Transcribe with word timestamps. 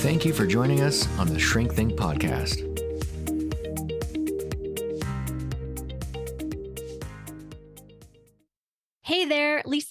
Thank 0.00 0.24
you 0.24 0.32
for 0.32 0.46
joining 0.46 0.80
us 0.80 1.06
on 1.18 1.28
the 1.28 1.38
Shrink 1.38 1.74
Think 1.74 1.92
podcast. 1.92 2.69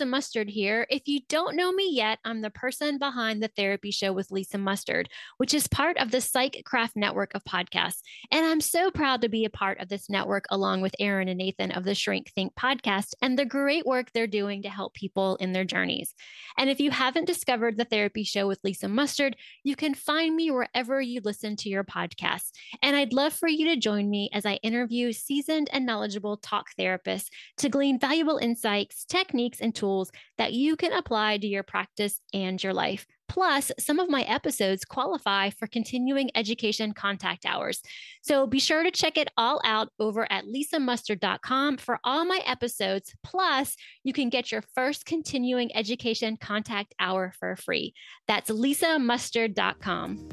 Mustard 0.10 0.50
here. 0.50 0.88
If 0.90 1.08
you 1.08 1.20
don't 1.30 1.56
know 1.56 1.72
me 1.72 1.90
yet, 1.92 2.20
I'm 2.26 2.42
the 2.42 2.50
person 2.50 2.98
behind 2.98 3.42
the 3.44 3.48
Therapy 3.48 3.92
Show 3.92 4.12
with 4.12 4.32
Lisa 4.32 4.58
Mustard, 4.58 5.10
which 5.38 5.54
is 5.54 5.68
part 5.68 5.98
of 5.98 6.10
the 6.10 6.22
Psych 6.22 6.64
Craft 6.66 6.96
network 6.96 7.36
of 7.36 7.44
podcasts. 7.44 8.02
And 8.32 8.46
I'm 8.46 8.62
so 8.62 8.90
proud 8.90 9.22
to 9.22 9.30
be 9.30 9.46
a 9.46 9.50
part 9.50 9.80
of 9.80 9.90
this 9.90 10.10
network 10.10 10.46
along 10.50 10.82
with 10.82 10.96
Aaron 11.00 11.28
and 11.28 11.38
Nathan 11.38 11.72
of 11.72 11.84
the 11.84 11.94
Shrink 11.94 12.32
Think 12.32 12.56
podcast 12.56 13.14
and 13.22 13.38
the 13.38 13.46
great 13.46 13.86
work 13.86 14.12
they're 14.12 14.28
doing 14.28 14.64
to 14.64 14.70
help 14.70 14.94
people 14.94 15.36
in 15.36 15.54
their 15.54 15.66
journeys. 15.66 16.16
And 16.58 16.70
if 16.70 16.80
you 16.80 16.90
haven't 16.90 17.26
discovered 17.26 17.78
the 17.78 17.86
Therapy 17.86 18.24
Show 18.24 18.48
with 18.48 18.60
Lisa 18.64 18.88
Mustard, 18.88 19.36
you 19.64 19.76
can 19.76 19.94
find 19.94 20.36
me 20.36 20.50
wherever 20.50 21.00
you 21.00 21.22
listen 21.24 21.56
to 21.58 21.70
your 21.70 21.84
podcasts. 21.84 22.52
And 22.82 22.96
I'd 22.96 23.14
love 23.14 23.34
for 23.34 23.48
you 23.48 23.68
to 23.68 23.78
join 23.78 24.10
me 24.10 24.30
as 24.34 24.46
I 24.46 24.56
interview 24.64 25.14
seasoned 25.14 25.70
and 25.72 25.86
knowledgeable 25.86 26.38
talk 26.38 26.68
therapists 26.80 27.28
to 27.58 27.70
glean 27.70 28.00
valuable 28.00 28.38
insights 28.38 29.06
techniques, 29.10 29.60
and 29.60 29.76
tools 29.76 29.99
that 30.38 30.54
you 30.54 30.76
can 30.76 30.94
apply 30.94 31.38
to 31.38 31.48
your 31.48 31.64
practice 31.64 32.22
and 32.34 32.62
your 32.64 32.74
life. 32.74 33.06
Plus, 33.28 33.72
some 33.80 34.00
of 34.00 34.10
my 34.10 34.24
episodes 34.24 34.84
qualify 34.84 35.52
for 35.52 35.68
continuing 35.68 36.32
education 36.36 36.94
contact 36.94 37.46
hours. 37.46 37.82
So 38.22 38.48
be 38.48 38.60
sure 38.60 38.84
to 38.84 38.92
check 38.92 39.18
it 39.18 39.30
all 39.38 39.62
out 39.64 39.90
over 40.00 40.30
at 40.32 40.46
lisamustard.com 40.46 41.78
for 41.78 42.00
all 42.04 42.26
my 42.26 42.42
episodes. 42.46 43.14
Plus, 43.24 43.76
you 44.04 44.14
can 44.14 44.30
get 44.30 44.52
your 44.52 44.64
first 44.74 45.06
continuing 45.06 45.76
education 45.76 46.38
contact 46.38 46.96
hour 47.00 47.32
for 47.40 47.56
free. 47.56 47.94
That's 48.28 48.50
lisamustard.com. 48.50 50.30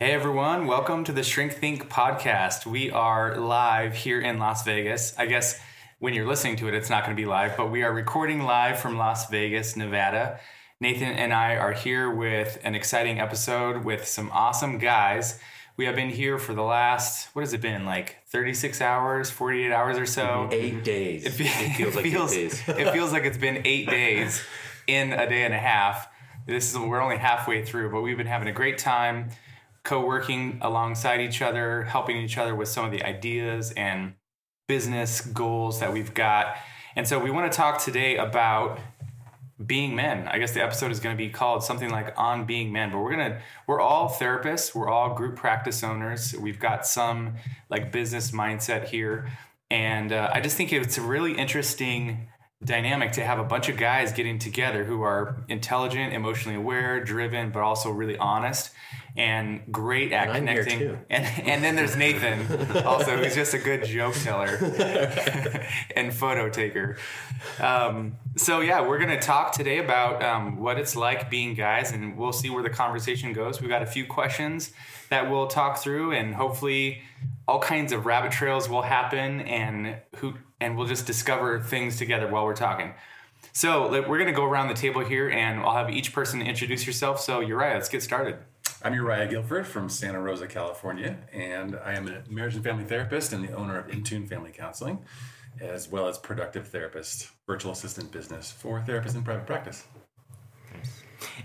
Hey 0.00 0.12
everyone, 0.12 0.68
welcome 0.68 1.02
to 1.02 1.12
the 1.12 1.24
Shrink 1.24 1.54
Think 1.54 1.90
podcast. 1.90 2.64
We 2.64 2.88
are 2.88 3.36
live 3.36 3.96
here 3.96 4.20
in 4.20 4.38
Las 4.38 4.62
Vegas. 4.62 5.12
I 5.18 5.26
guess 5.26 5.60
when 5.98 6.14
you're 6.14 6.24
listening 6.24 6.54
to 6.58 6.68
it, 6.68 6.74
it's 6.74 6.88
not 6.88 7.04
going 7.04 7.16
to 7.16 7.20
be 7.20 7.26
live, 7.26 7.56
but 7.56 7.72
we 7.72 7.82
are 7.82 7.92
recording 7.92 8.44
live 8.44 8.78
from 8.78 8.96
Las 8.96 9.28
Vegas, 9.28 9.76
Nevada. 9.76 10.38
Nathan 10.78 11.08
and 11.08 11.34
I 11.34 11.56
are 11.56 11.72
here 11.72 12.08
with 12.08 12.60
an 12.62 12.76
exciting 12.76 13.18
episode 13.18 13.84
with 13.84 14.06
some 14.06 14.30
awesome 14.32 14.78
guys. 14.78 15.40
We 15.76 15.86
have 15.86 15.96
been 15.96 16.10
here 16.10 16.38
for 16.38 16.54
the 16.54 16.62
last, 16.62 17.34
what 17.34 17.42
has 17.42 17.52
it 17.52 17.60
been, 17.60 17.84
like 17.84 18.18
36 18.28 18.80
hours, 18.80 19.30
48 19.30 19.72
hours 19.72 19.98
or 19.98 20.06
so? 20.06 20.22
Mm-hmm. 20.22 20.52
Eight 20.52 20.84
days. 20.84 21.24
It, 21.24 21.40
it 21.40 21.74
feels 21.74 21.96
like 21.96 22.04
feels, 22.04 22.32
eight 22.34 22.36
days. 22.36 22.68
it 22.68 22.92
feels 22.92 23.12
like 23.12 23.24
it's 23.24 23.36
been 23.36 23.62
eight 23.64 23.90
days 23.90 24.44
in 24.86 25.12
a 25.12 25.28
day 25.28 25.42
and 25.42 25.52
a 25.52 25.58
half. 25.58 26.06
This 26.46 26.70
is 26.70 26.78
we're 26.78 27.00
only 27.00 27.16
halfway 27.16 27.64
through, 27.64 27.90
but 27.90 28.02
we've 28.02 28.16
been 28.16 28.28
having 28.28 28.46
a 28.46 28.52
great 28.52 28.78
time 28.78 29.30
co-working 29.88 30.58
alongside 30.60 31.18
each 31.18 31.40
other, 31.40 31.84
helping 31.84 32.18
each 32.18 32.36
other 32.36 32.54
with 32.54 32.68
some 32.68 32.84
of 32.84 32.90
the 32.90 33.02
ideas 33.02 33.72
and 33.72 34.12
business 34.66 35.22
goals 35.22 35.80
that 35.80 35.90
we've 35.90 36.12
got. 36.12 36.56
And 36.94 37.08
so 37.08 37.18
we 37.18 37.30
want 37.30 37.50
to 37.50 37.56
talk 37.56 37.82
today 37.82 38.18
about 38.18 38.80
being 39.64 39.96
men. 39.96 40.28
I 40.28 40.38
guess 40.38 40.52
the 40.52 40.62
episode 40.62 40.90
is 40.90 41.00
going 41.00 41.16
to 41.16 41.18
be 41.18 41.30
called 41.30 41.64
something 41.64 41.88
like 41.88 42.12
on 42.18 42.44
being 42.44 42.70
men, 42.70 42.92
but 42.92 42.98
we're 42.98 43.16
going 43.16 43.32
to 43.32 43.40
we're 43.66 43.80
all 43.80 44.10
therapists, 44.10 44.74
we're 44.74 44.90
all 44.90 45.14
group 45.14 45.36
practice 45.36 45.82
owners. 45.82 46.34
We've 46.38 46.60
got 46.60 46.86
some 46.86 47.36
like 47.70 47.90
business 47.90 48.30
mindset 48.30 48.88
here. 48.88 49.30
And 49.70 50.12
uh, 50.12 50.30
I 50.34 50.42
just 50.42 50.58
think 50.58 50.70
it's 50.70 50.98
a 50.98 51.02
really 51.02 51.32
interesting 51.32 52.28
dynamic 52.64 53.12
to 53.12 53.24
have 53.24 53.38
a 53.38 53.44
bunch 53.44 53.68
of 53.68 53.76
guys 53.76 54.12
getting 54.12 54.38
together 54.38 54.84
who 54.84 55.02
are 55.02 55.44
intelligent, 55.48 56.12
emotionally 56.12 56.56
aware, 56.56 57.02
driven, 57.02 57.50
but 57.50 57.62
also 57.62 57.90
really 57.90 58.18
honest 58.18 58.72
and 59.16 59.60
great 59.72 60.12
at 60.12 60.28
and 60.28 60.38
connecting. 60.38 60.98
And 61.10 61.24
and 61.48 61.64
then 61.64 61.76
there's 61.76 61.96
Nathan, 61.96 62.40
also 62.84 63.16
who's 63.16 63.34
just 63.34 63.52
a 63.54 63.58
good 63.58 63.84
joke 63.84 64.14
teller 64.14 64.56
and 65.96 66.14
photo 66.14 66.48
taker. 66.48 66.96
Um, 67.60 68.16
so 68.36 68.60
yeah, 68.60 68.86
we're 68.86 68.98
gonna 68.98 69.20
talk 69.20 69.52
today 69.52 69.78
about 69.78 70.22
um, 70.22 70.58
what 70.58 70.78
it's 70.78 70.94
like 70.96 71.30
being 71.30 71.54
guys, 71.54 71.92
and 71.92 72.16
we'll 72.16 72.32
see 72.32 72.50
where 72.50 72.62
the 72.62 72.70
conversation 72.70 73.32
goes. 73.32 73.60
We've 73.60 73.70
got 73.70 73.82
a 73.82 73.86
few 73.86 74.06
questions 74.06 74.72
that 75.10 75.30
we'll 75.30 75.48
talk 75.48 75.78
through, 75.78 76.12
and 76.12 76.34
hopefully, 76.34 77.02
all 77.48 77.58
kinds 77.58 77.92
of 77.92 78.04
rabbit 78.04 78.30
trails 78.30 78.68
will 78.68 78.82
happen, 78.82 79.40
and 79.40 79.96
who 80.16 80.34
and 80.60 80.76
we'll 80.76 80.86
just 80.86 81.06
discover 81.06 81.60
things 81.60 81.96
together 81.96 82.28
while 82.28 82.44
we're 82.44 82.54
talking. 82.54 82.92
So 83.52 83.90
we're 84.06 84.18
gonna 84.18 84.32
go 84.32 84.44
around 84.44 84.68
the 84.68 84.74
table 84.74 85.02
here, 85.02 85.30
and 85.30 85.60
I'll 85.60 85.74
have 85.74 85.88
each 85.88 86.12
person 86.12 86.42
introduce 86.42 86.86
yourself. 86.86 87.20
So 87.20 87.40
Uriah, 87.40 87.74
let's 87.74 87.88
get 87.88 88.02
started. 88.02 88.36
I'm 88.84 88.94
Uriah 88.94 89.26
Guilford 89.26 89.66
from 89.66 89.88
Santa 89.88 90.20
Rosa, 90.20 90.46
California, 90.46 91.16
and 91.32 91.76
I 91.84 91.94
am 91.94 92.06
a 92.06 92.22
marriage 92.30 92.54
and 92.54 92.62
family 92.62 92.84
therapist 92.84 93.32
and 93.32 93.42
the 93.42 93.52
owner 93.54 93.78
of 93.78 93.88
Intune 93.88 94.28
Family 94.28 94.52
Counseling, 94.52 95.00
as 95.60 95.88
well 95.88 96.06
as 96.06 96.18
productive 96.18 96.68
therapist, 96.68 97.30
virtual 97.46 97.72
assistant 97.72 98.12
business 98.12 98.52
for 98.52 98.80
therapists 98.86 99.16
in 99.16 99.22
private 99.22 99.46
practice. 99.46 99.86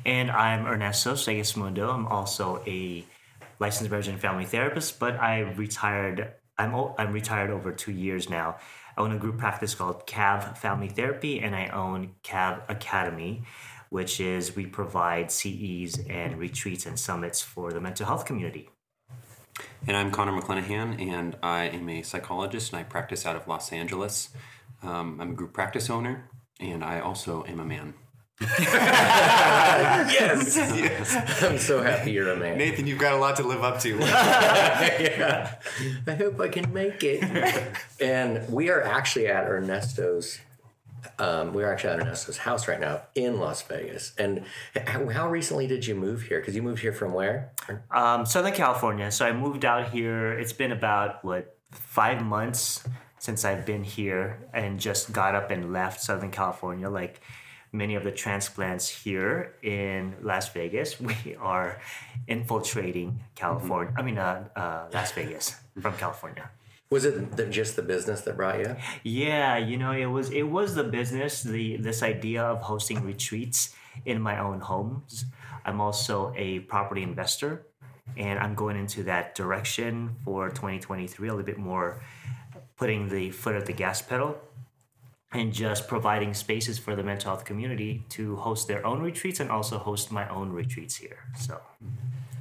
And 0.06 0.30
I'm 0.30 0.68
Ernesto 0.68 1.14
Segismundo. 1.14 1.92
I'm 1.92 2.06
also 2.08 2.62
a 2.68 3.06
licensed 3.64 3.90
marriage 3.90 4.08
and 4.08 4.20
family 4.20 4.46
therapist, 4.46 5.00
but 5.00 5.14
I 5.20 5.40
retired. 5.40 6.18
I'm 6.58 6.72
I'm 7.00 7.12
retired 7.14 7.50
over 7.50 7.72
two 7.72 7.96
years 8.06 8.30
now. 8.30 8.58
I 8.96 9.02
own 9.02 9.12
a 9.12 9.18
group 9.18 9.38
practice 9.40 9.74
called 9.74 10.06
CAV 10.06 10.58
Family 10.58 10.90
Therapy, 10.90 11.40
and 11.40 11.56
I 11.56 11.66
own 11.68 12.00
CAV 12.24 12.62
Academy 12.70 13.44
which 13.94 14.20
is 14.20 14.56
we 14.56 14.66
provide 14.66 15.30
CEs 15.30 16.00
and 16.10 16.40
retreats 16.40 16.88
and 16.88 17.00
summits 17.00 17.44
for 17.44 17.72
the 17.72 17.80
mental 17.80 18.08
health 18.08 18.26
community. 18.26 18.68
And 19.86 19.96
I'm 19.96 20.10
Connor 20.10 20.32
McClenahan, 20.32 21.00
and 21.00 21.38
I 21.44 21.66
am 21.66 21.88
a 21.90 22.02
psychologist, 22.02 22.74
and 22.74 22.80
I 22.80 22.84
practice 22.86 23.24
out 23.24 23.36
of 23.36 23.48
Los 23.48 23.72
Angeles. 23.72 24.30
Um, 24.82 25.22
I'm 25.22 25.34
a 25.34 25.36
group 25.36 25.54
practice 25.54 25.92
owner, 25.92 26.28
and 26.60 26.84
I 26.84 27.02
also 27.02 27.46
am 27.48 27.60
a 27.60 27.66
man. 27.66 27.94
Yes. 30.12 30.56
yes. 30.56 31.44
I'm 31.44 31.58
so 31.58 31.82
happy 31.82 32.12
you're 32.12 32.30
a 32.30 32.38
man. 32.38 32.58
Nathan, 32.58 32.88
you've 32.88 33.00
got 33.00 33.14
a 33.14 33.18
lot 33.18 33.36
to 33.38 33.44
live 33.44 33.64
up 33.64 33.80
to. 33.82 33.98
yeah. 34.00 35.56
I 36.08 36.14
hope 36.16 36.40
I 36.40 36.48
can 36.48 36.72
make 36.74 37.04
it. 37.04 37.24
and 38.00 38.48
we 38.52 38.70
are 38.70 38.82
actually 38.82 39.28
at 39.28 39.46
Ernesto's 39.46 40.40
um, 41.20 41.54
we're 41.54 41.72
actually 41.72 41.92
at 41.92 42.00
Ernesto's 42.00 42.38
house 42.38 42.68
right 42.68 42.80
now 42.80 43.02
in 43.16 43.40
Las 43.40 43.62
Vegas. 43.64 44.14
And 44.18 44.46
how, 44.88 45.08
how 45.10 45.30
recently 45.30 45.68
did 45.68 45.86
you 45.86 45.96
move 45.96 46.24
here? 46.24 46.40
Because 46.40 46.56
you 46.56 46.64
moved 46.64 46.82
here 46.82 46.94
from 46.94 47.14
where? 47.14 47.52
Um, 47.92 48.26
Southern 48.26 48.54
California. 48.54 49.12
So 49.12 49.26
I 49.26 49.34
moved 49.34 49.66
out 49.66 49.92
here. 49.92 50.34
It's 50.34 50.54
been 50.54 50.72
about 50.72 51.24
what 51.24 51.58
five 51.72 52.24
months 52.24 52.84
since 53.20 53.46
I've 53.46 53.66
been 53.66 53.84
here, 53.84 54.50
and 54.54 54.80
just 54.80 55.14
got 55.14 55.34
up 55.34 55.50
and 55.50 55.72
left 55.72 56.02
Southern 56.02 56.32
California. 56.32 56.90
Like 56.90 57.22
many 57.74 57.96
of 57.96 58.04
the 58.04 58.12
transplants 58.12 58.88
here 58.88 59.56
in 59.64 60.16
Las 60.22 60.50
Vegas, 60.50 61.00
we 61.10 61.36
are 61.40 61.80
infiltrating 62.28 63.20
California. 63.36 63.92
Mm-hmm. 63.92 64.00
I 64.00 64.04
mean, 64.04 64.18
uh, 64.18 64.48
uh, 64.56 64.86
Las 64.94 65.12
Vegas 65.12 65.56
from 65.82 65.96
California. 65.98 66.50
Was 66.90 67.06
it 67.06 67.36
the, 67.36 67.48
just 67.48 67.76
the 67.76 67.82
business 67.82 68.22
that 68.22 68.38
brought 68.38 68.60
you? 68.60 68.76
Yeah, 69.02 69.58
you 69.58 69.78
know, 69.78 69.92
it 69.92 70.06
was 70.06 70.30
it 70.30 70.44
was 70.44 70.76
the 70.76 70.84
business, 70.84 71.42
the 71.42 71.78
this 71.78 72.04
idea 72.04 72.44
of 72.44 72.62
hosting 72.62 73.04
retreats 73.04 73.76
in 74.06 74.22
my 74.22 74.38
own 74.38 74.60
homes. 74.60 75.26
I'm 75.66 75.82
also 75.82 76.34
a 76.36 76.60
property 76.60 77.02
investor, 77.02 77.66
and 78.16 78.38
I'm 78.38 78.54
going 78.54 78.78
into 78.78 79.02
that 79.04 79.34
direction 79.34 80.16
for 80.24 80.50
2023 80.50 81.28
a 81.28 81.32
little 81.32 81.44
bit 81.44 81.58
more, 81.58 82.04
putting 82.78 83.10
the 83.10 83.32
foot 83.32 83.56
at 83.56 83.66
the 83.66 83.74
gas 83.74 84.04
pedal, 84.04 84.38
and 85.34 85.52
just 85.52 85.88
providing 85.88 86.34
spaces 86.34 86.78
for 86.78 86.96
the 86.96 87.04
mental 87.04 87.32
health 87.32 87.46
community 87.46 88.06
to 88.10 88.36
host 88.36 88.68
their 88.68 88.86
own 88.86 89.02
retreats 89.02 89.40
and 89.40 89.50
also 89.50 89.78
host 89.78 90.12
my 90.12 90.28
own 90.30 90.52
retreats 90.52 90.96
here. 90.96 91.18
So. 91.38 91.60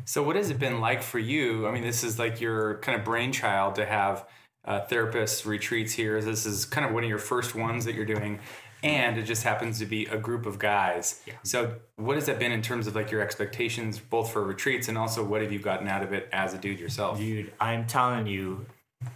So, 0.04 0.22
what 0.22 0.36
has 0.36 0.50
it 0.50 0.58
been 0.58 0.80
like 0.80 1.02
for 1.02 1.18
you? 1.18 1.66
I 1.66 1.70
mean, 1.70 1.82
this 1.82 2.02
is 2.02 2.18
like 2.18 2.40
your 2.40 2.78
kind 2.78 2.98
of 2.98 3.04
brainchild 3.04 3.76
to 3.76 3.86
have 3.86 4.26
uh, 4.64 4.80
therapist 4.80 5.46
retreats 5.46 5.92
here. 5.92 6.20
This 6.20 6.44
is 6.44 6.64
kind 6.64 6.86
of 6.86 6.92
one 6.92 7.04
of 7.04 7.08
your 7.08 7.18
first 7.18 7.54
ones 7.54 7.84
that 7.84 7.94
you're 7.94 8.04
doing, 8.04 8.40
and 8.82 9.16
it 9.16 9.22
just 9.22 9.44
happens 9.44 9.78
to 9.78 9.86
be 9.86 10.06
a 10.06 10.18
group 10.18 10.44
of 10.44 10.58
guys. 10.58 11.22
So, 11.44 11.76
what 11.96 12.16
has 12.16 12.26
that 12.26 12.38
been 12.38 12.52
in 12.52 12.62
terms 12.62 12.86
of 12.86 12.96
like 12.96 13.10
your 13.10 13.20
expectations, 13.20 13.98
both 13.98 14.32
for 14.32 14.44
retreats 14.44 14.88
and 14.88 14.98
also 14.98 15.24
what 15.24 15.40
have 15.40 15.52
you 15.52 15.60
gotten 15.60 15.86
out 15.86 16.02
of 16.02 16.12
it 16.12 16.28
as 16.32 16.52
a 16.52 16.58
dude 16.58 16.80
yourself? 16.80 17.18
Dude, 17.18 17.52
I'm 17.60 17.86
telling 17.86 18.26
you, 18.26 18.66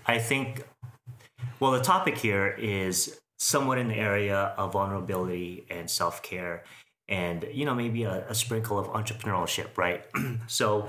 I 0.07 0.19
think, 0.19 0.65
well, 1.59 1.73
the 1.73 1.83
topic 1.83 2.17
here 2.17 2.49
is 2.59 3.19
somewhat 3.37 3.79
in 3.79 3.89
the 3.89 3.97
area 3.97 4.55
of 4.57 4.73
vulnerability 4.73 5.67
and 5.71 5.91
self 5.91 6.23
care, 6.23 6.65
and, 7.09 7.47
you 7.53 7.65
know, 7.65 7.75
maybe 7.75 8.05
a, 8.05 8.27
a 8.29 8.35
sprinkle 8.35 8.79
of 8.79 8.89
entrepreneurship, 8.89 9.77
right? 9.77 10.05
so, 10.47 10.89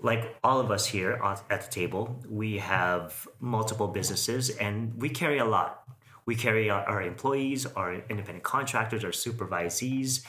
like 0.00 0.36
all 0.42 0.58
of 0.58 0.72
us 0.72 0.84
here 0.84 1.20
at 1.48 1.62
the 1.62 1.70
table, 1.70 2.20
we 2.28 2.58
have 2.58 3.28
multiple 3.38 3.86
businesses 3.86 4.50
and 4.50 5.00
we 5.00 5.08
carry 5.08 5.38
a 5.38 5.44
lot. 5.44 5.84
We 6.26 6.34
carry 6.34 6.70
our, 6.70 6.84
our 6.84 7.02
employees, 7.02 7.66
our 7.66 7.94
independent 7.94 8.42
contractors, 8.42 9.04
our 9.04 9.12
supervisees. 9.12 10.24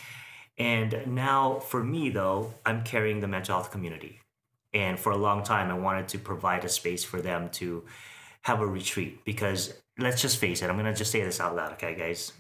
And 0.60 1.08
now, 1.08 1.60
for 1.60 1.84
me, 1.84 2.10
though, 2.10 2.54
I'm 2.66 2.84
carrying 2.84 3.20
the 3.20 3.28
mental 3.28 3.56
health 3.56 3.72
community. 3.72 4.20
And 4.74 5.00
for 5.00 5.12
a 5.12 5.18
long 5.18 5.44
time, 5.44 5.72
I 5.72 5.76
wanted 5.76 6.08
to 6.10 6.20
provide 6.20 6.64
a 6.66 6.70
space 6.70 7.04
for 7.04 7.22
them 7.22 7.50
to 7.54 7.84
have 8.44 8.62
a 8.62 8.68
retreat 8.68 9.26
because 9.26 9.74
let's 9.98 10.22
just 10.22 10.38
face 10.38 10.62
it, 10.62 10.70
I'm 10.70 10.78
going 10.78 10.92
to 10.92 10.98
just 10.98 11.12
say 11.12 11.24
this 11.24 11.40
out 11.40 11.56
loud, 11.56 11.74
okay, 11.74 11.96
guys? 11.96 12.34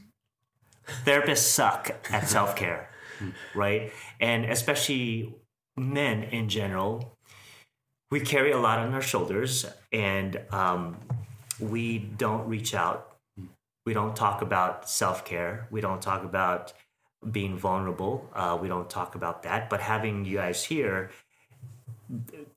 Therapists 1.05 1.38
suck 1.38 1.91
at 2.11 2.27
self 2.27 2.55
care, 2.55 2.89
right? 3.55 3.91
And 4.19 4.45
especially 4.45 5.35
men 5.77 6.23
in 6.23 6.50
general, 6.50 7.17
we 8.11 8.19
carry 8.19 8.51
a 8.51 8.59
lot 8.59 8.79
on 8.79 8.94
our 8.94 9.01
shoulders 9.01 9.65
and 9.91 10.39
um, 10.51 10.97
we 11.59 11.97
don't 12.00 12.47
reach 12.47 12.73
out. 12.73 13.17
We 13.85 13.94
don't 13.94 14.15
talk 14.15 14.41
about 14.41 14.89
self 14.89 15.25
care. 15.25 15.67
We 15.71 15.81
don't 15.81 16.01
talk 16.01 16.23
about 16.23 16.73
being 17.31 17.57
vulnerable. 17.57 18.29
Uh, 18.33 18.57
we 18.61 18.67
don't 18.67 18.89
talk 18.89 19.15
about 19.15 19.44
that. 19.44 19.69
But 19.69 19.79
having 19.79 20.25
you 20.25 20.38
guys 20.38 20.63
here 20.63 21.11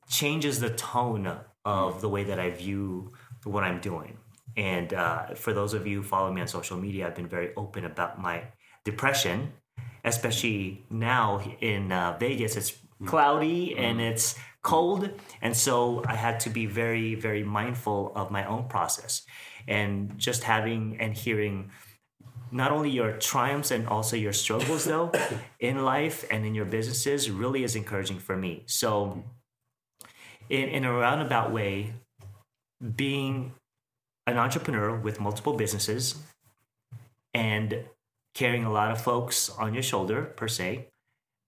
changes 0.09 0.59
the 0.59 0.69
tone 0.69 1.39
of 1.65 2.01
the 2.01 2.09
way 2.09 2.23
that 2.25 2.39
I 2.39 2.49
view 2.49 3.13
what 3.43 3.63
I'm 3.63 3.79
doing. 3.79 4.17
And 4.57 4.93
uh, 4.93 5.35
for 5.35 5.53
those 5.53 5.73
of 5.73 5.85
you 5.85 5.97
who 5.97 6.03
follow 6.03 6.33
me 6.33 6.41
on 6.41 6.47
social 6.47 6.77
media, 6.77 7.07
I've 7.07 7.15
been 7.15 7.27
very 7.27 7.53
open 7.55 7.85
about 7.85 8.19
my 8.19 8.43
depression, 8.83 9.53
especially 10.03 10.83
now 10.89 11.39
in 11.61 11.91
uh, 11.91 12.17
Vegas. 12.19 12.57
It's 12.57 12.73
cloudy 13.05 13.77
and 13.77 14.01
it's 14.01 14.35
cold. 14.63 15.11
And 15.43 15.55
so 15.55 16.03
I 16.07 16.15
had 16.15 16.39
to 16.41 16.49
be 16.49 16.65
very, 16.65 17.13
very 17.13 17.43
mindful 17.43 18.11
of 18.15 18.31
my 18.31 18.45
own 18.45 18.67
process. 18.67 19.21
And 19.67 20.17
just 20.17 20.43
having 20.43 20.97
and 20.99 21.13
hearing 21.13 21.69
not 22.51 22.71
only 22.71 22.89
your 22.89 23.11
triumphs 23.13 23.71
and 23.71 23.87
also 23.87 24.15
your 24.15 24.33
struggles, 24.33 24.85
though, 24.85 25.11
in 25.59 25.83
life 25.83 26.25
and 26.31 26.45
in 26.45 26.55
your 26.55 26.65
businesses 26.65 27.29
really 27.29 27.63
is 27.63 27.75
encouraging 27.75 28.17
for 28.17 28.35
me. 28.35 28.63
So, 28.65 29.23
in, 30.49 30.69
in 30.69 30.85
a 30.85 30.93
roundabout 30.93 31.51
way, 31.51 31.93
being 32.95 33.53
an 34.27 34.37
entrepreneur 34.37 34.93
with 34.93 35.21
multiple 35.21 35.53
businesses 35.53 36.15
and 37.33 37.85
carrying 38.35 38.65
a 38.65 38.71
lot 38.71 38.91
of 38.91 39.01
folks 39.01 39.49
on 39.49 39.73
your 39.73 39.81
shoulder, 39.81 40.23
per 40.23 40.47
se, 40.47 40.87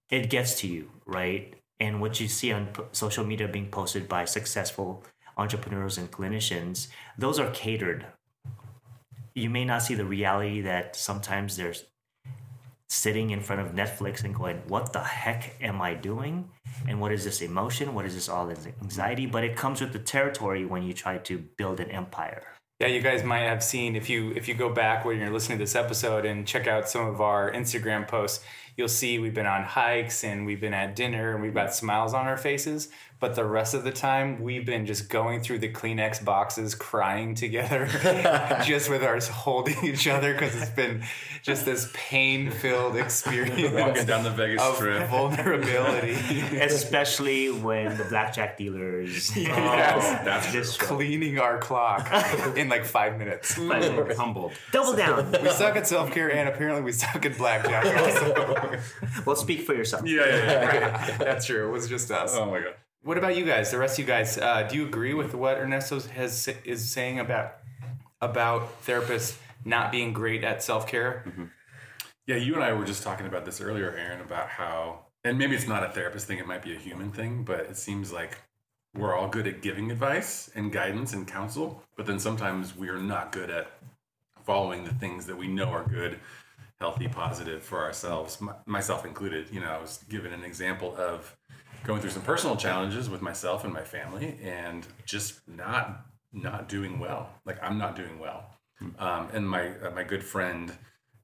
it 0.10 0.30
gets 0.30 0.60
to 0.62 0.68
you, 0.68 0.90
right? 1.06 1.54
And 1.80 2.02
what 2.02 2.20
you 2.20 2.28
see 2.28 2.52
on 2.52 2.70
social 2.94 3.26
media 3.26 3.48
being 3.48 3.70
posted 3.70 4.08
by 4.08 4.26
successful 4.26 5.04
entrepreneurs 5.38 5.98
and 5.98 6.10
clinicians, 6.10 6.88
those 7.18 7.38
are 7.38 7.52
catered. 7.52 8.06
You 9.36 9.50
may 9.50 9.66
not 9.66 9.84
see 9.84 9.94
the 9.94 10.06
reality 10.06 10.62
that 10.62 10.96
sometimes 10.96 11.58
they're 11.58 11.76
sitting 12.90 13.30
in 13.30 13.42
front 13.42 13.62
of 13.62 13.74
Netflix 13.74 14.24
and 14.24 14.34
going, 14.34 14.62
What 14.68 14.94
the 14.94 15.04
heck 15.04 15.56
am 15.62 15.82
I 15.82 15.94
doing? 15.94 16.50
And 16.88 17.00
what 17.00 17.12
is 17.12 17.24
this 17.24 17.42
emotion? 17.42 17.94
What 17.94 18.06
is 18.06 18.16
this 18.16 18.30
all 18.30 18.48
this 18.48 18.68
anxiety? 18.82 19.26
But 19.26 19.44
it 19.44 19.56
comes 19.56 19.80
with 19.80 19.94
the 19.94 20.00
territory 20.00 20.66
when 20.66 20.84
you 20.84 20.94
try 20.94 21.18
to 21.20 21.38
build 21.58 21.80
an 21.80 21.92
empire. 21.92 22.44
Yeah, 22.80 22.88
you 22.88 23.02
guys 23.02 23.26
might 23.26 23.42
have 23.42 23.62
seen 23.62 23.98
if 23.98 24.10
you 24.10 24.32
if 24.38 24.48
you 24.48 24.54
go 24.54 24.70
back 24.70 25.04
when 25.04 25.20
you're 25.20 25.32
listening 25.32 25.58
to 25.58 25.64
this 25.64 25.76
episode 25.76 26.26
and 26.26 26.48
check 26.48 26.66
out 26.66 26.88
some 26.88 27.08
of 27.08 27.20
our 27.20 27.52
Instagram 27.52 28.08
posts, 28.08 28.42
you'll 28.78 28.88
see 28.88 29.20
we've 29.20 29.34
been 29.34 29.46
on 29.46 29.64
hikes 29.64 30.24
and 30.24 30.46
we've 30.46 30.62
been 30.62 30.74
at 30.74 30.96
dinner 30.96 31.34
and 31.34 31.44
we've 31.44 31.54
got 31.54 31.74
smiles 31.76 32.14
on 32.14 32.26
our 32.26 32.38
faces. 32.38 32.88
But 33.20 33.36
the 33.36 33.44
rest 33.44 33.74
of 33.74 33.84
the 33.84 33.92
time, 33.92 34.42
we've 34.42 34.66
been 34.66 34.86
just 34.86 35.10
going 35.10 35.42
through 35.42 35.60
the 35.60 35.70
Kleenex 35.70 36.24
boxes, 36.24 36.74
crying 36.74 37.36
together, 37.36 37.86
just 38.66 38.90
with 38.90 39.04
ours 39.04 39.28
holding 39.28 39.76
each 39.84 40.08
other 40.08 40.32
because 40.34 40.56
it's 40.56 40.72
been 40.72 41.04
just 41.44 41.66
this 41.66 41.90
pain 41.94 42.50
filled 42.50 42.96
experience 42.96 43.74
Walking 43.74 44.06
down 44.06 44.24
the 44.24 44.30
Vegas 44.30 44.62
of 44.62 44.76
Strip. 44.78 45.10
vulnerability. 45.10 46.12
Especially 46.62 47.52
when 47.52 47.98
the 47.98 48.06
blackjack 48.06 48.58
dealers 48.58 49.36
Yes. 49.38 50.24
That's 50.24 50.52
just 50.54 50.80
Cleaning 50.80 51.40
our 51.40 51.58
clock 51.58 52.10
in 52.56 52.70
like 52.70 52.86
five 52.86 53.18
minutes. 53.18 53.54
Humbled. 53.56 54.54
double 54.72 54.94
down. 54.96 55.30
We 55.32 55.50
suck 55.50 55.76
at 55.76 55.88
self 55.88 56.12
care 56.12 56.34
and 56.34 56.48
apparently 56.48 56.84
we 56.84 56.94
suck 56.94 57.26
at 57.26 57.38
blackjack 57.38 57.86
also. 57.98 58.80
well, 59.26 59.36
speak 59.36 59.62
for 59.64 59.74
yourself. 59.74 60.04
yeah, 60.06 60.26
yeah, 60.26 60.74
yeah. 60.74 61.18
That's 61.18 61.46
true. 61.46 61.68
It 61.68 61.72
was 61.72 61.90
just 61.90 62.10
us. 62.12 62.34
Oh 62.36 62.46
my 62.46 62.62
god. 62.62 62.76
What 63.02 63.18
about 63.18 63.38
you 63.38 63.46
guys? 63.46 63.72
The 63.72 63.78
rest 63.78 63.98
of 63.98 64.00
you 64.00 64.06
guys, 64.06 64.38
uh, 64.38 64.64
do 64.64 64.76
you 64.76 64.86
agree 64.86 65.14
with 65.14 65.34
what 65.34 65.58
Ernesto 65.58 66.00
has 66.02 66.50
is 66.66 66.92
saying 66.92 67.20
about 67.20 67.56
about 68.22 68.84
therapists 68.86 69.38
not 69.64 69.92
being 69.92 70.12
great 70.12 70.44
at 70.44 70.62
self 70.62 70.86
care? 70.88 71.24
Yeah, 72.28 72.36
you 72.36 72.54
and 72.56 72.64
I 72.64 72.74
were 72.74 72.84
just 72.86 73.02
talking 73.02 73.26
about 73.26 73.46
this 73.46 73.62
earlier, 73.62 73.92
Aaron, 73.92 74.22
about 74.22 74.50
how, 74.50 75.06
and 75.24 75.38
maybe 75.38 75.56
it's 75.56 75.68
not 75.68 75.84
a 75.84 75.90
therapist 75.90 76.28
thing, 76.28 76.38
it 76.38 76.46
might 76.46 76.62
be 76.62 76.76
a 76.76 76.78
human 76.78 77.12
thing, 77.12 77.44
but 77.44 77.62
it 77.62 77.78
seems 77.78 78.12
like 78.12 78.38
we're 78.94 79.16
all 79.16 79.28
good 79.30 79.48
at 79.48 79.62
giving 79.62 79.92
advice 79.92 80.52
and 80.54 80.72
guidance 80.72 81.14
and 81.14 81.28
counsel, 81.28 81.82
but 81.96 82.06
then 82.06 82.20
sometimes 82.20 82.76
we 82.76 82.90
are 82.90 83.00
not 83.00 83.32
good 83.32 83.50
at 83.50 83.72
following 84.46 84.84
the 84.84 84.94
things 84.94 85.26
that 85.26 85.38
we 85.38 85.48
know 85.48 85.70
are 85.70 85.84
good, 85.84 86.20
healthy, 86.80 87.08
positive 87.08 87.64
for 87.64 87.82
ourselves, 87.82 88.38
myself 88.66 89.06
included. 89.06 89.48
You 89.52 89.62
know, 89.62 89.72
I 89.72 89.80
was 89.80 90.04
given 90.10 90.34
an 90.34 90.44
example 90.44 90.96
of 90.98 91.36
going 91.84 92.02
through 92.02 92.12
some 92.12 92.22
personal 92.22 92.56
challenges 92.56 93.10
with 93.10 93.22
myself 93.22 93.64
and 93.64 93.74
my 93.74 93.84
family 93.84 94.38
and 94.44 94.86
just 95.06 95.48
not 95.48 96.06
not 96.32 96.70
doing 96.70 97.00
well. 97.00 97.30
Like 97.46 97.62
I'm 97.64 97.78
not 97.78 97.96
doing 97.96 98.20
well. 98.20 98.46
Um, 98.98 99.28
and 99.34 99.50
my 99.50 99.70
uh, 99.80 99.92
my 99.92 100.04
good 100.04 100.24
friend 100.24 100.72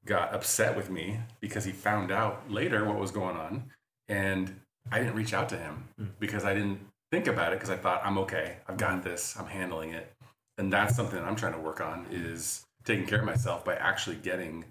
got 0.04 0.34
upset 0.34 0.76
with 0.76 0.90
me 0.90 1.18
because 1.40 1.64
he 1.64 1.72
found 1.72 2.12
out 2.12 2.50
later 2.50 2.84
what 2.84 2.98
was 2.98 3.10
going 3.10 3.36
on 3.36 3.70
and 4.08 4.60
I 4.90 4.98
didn't 4.98 5.14
reach 5.14 5.34
out 5.34 5.48
to 5.48 5.56
him 5.56 5.88
because 6.20 6.44
I 6.44 6.54
didn't 6.54 6.78
think 7.10 7.26
about 7.26 7.52
it 7.52 7.56
because 7.56 7.70
I 7.70 7.76
thought 7.76 8.02
I'm 8.04 8.18
okay. 8.18 8.58
I've 8.68 8.76
got 8.76 9.02
this. 9.02 9.36
I'm 9.38 9.46
handling 9.46 9.90
it. 9.90 10.12
And 10.58 10.72
that's 10.72 10.94
something 10.94 11.18
that 11.18 11.26
I'm 11.26 11.36
trying 11.36 11.54
to 11.54 11.58
work 11.58 11.80
on 11.80 12.06
is 12.10 12.64
taking 12.84 13.06
care 13.06 13.18
of 13.18 13.24
myself 13.24 13.64
by 13.64 13.74
actually 13.74 14.16
getting 14.16 14.64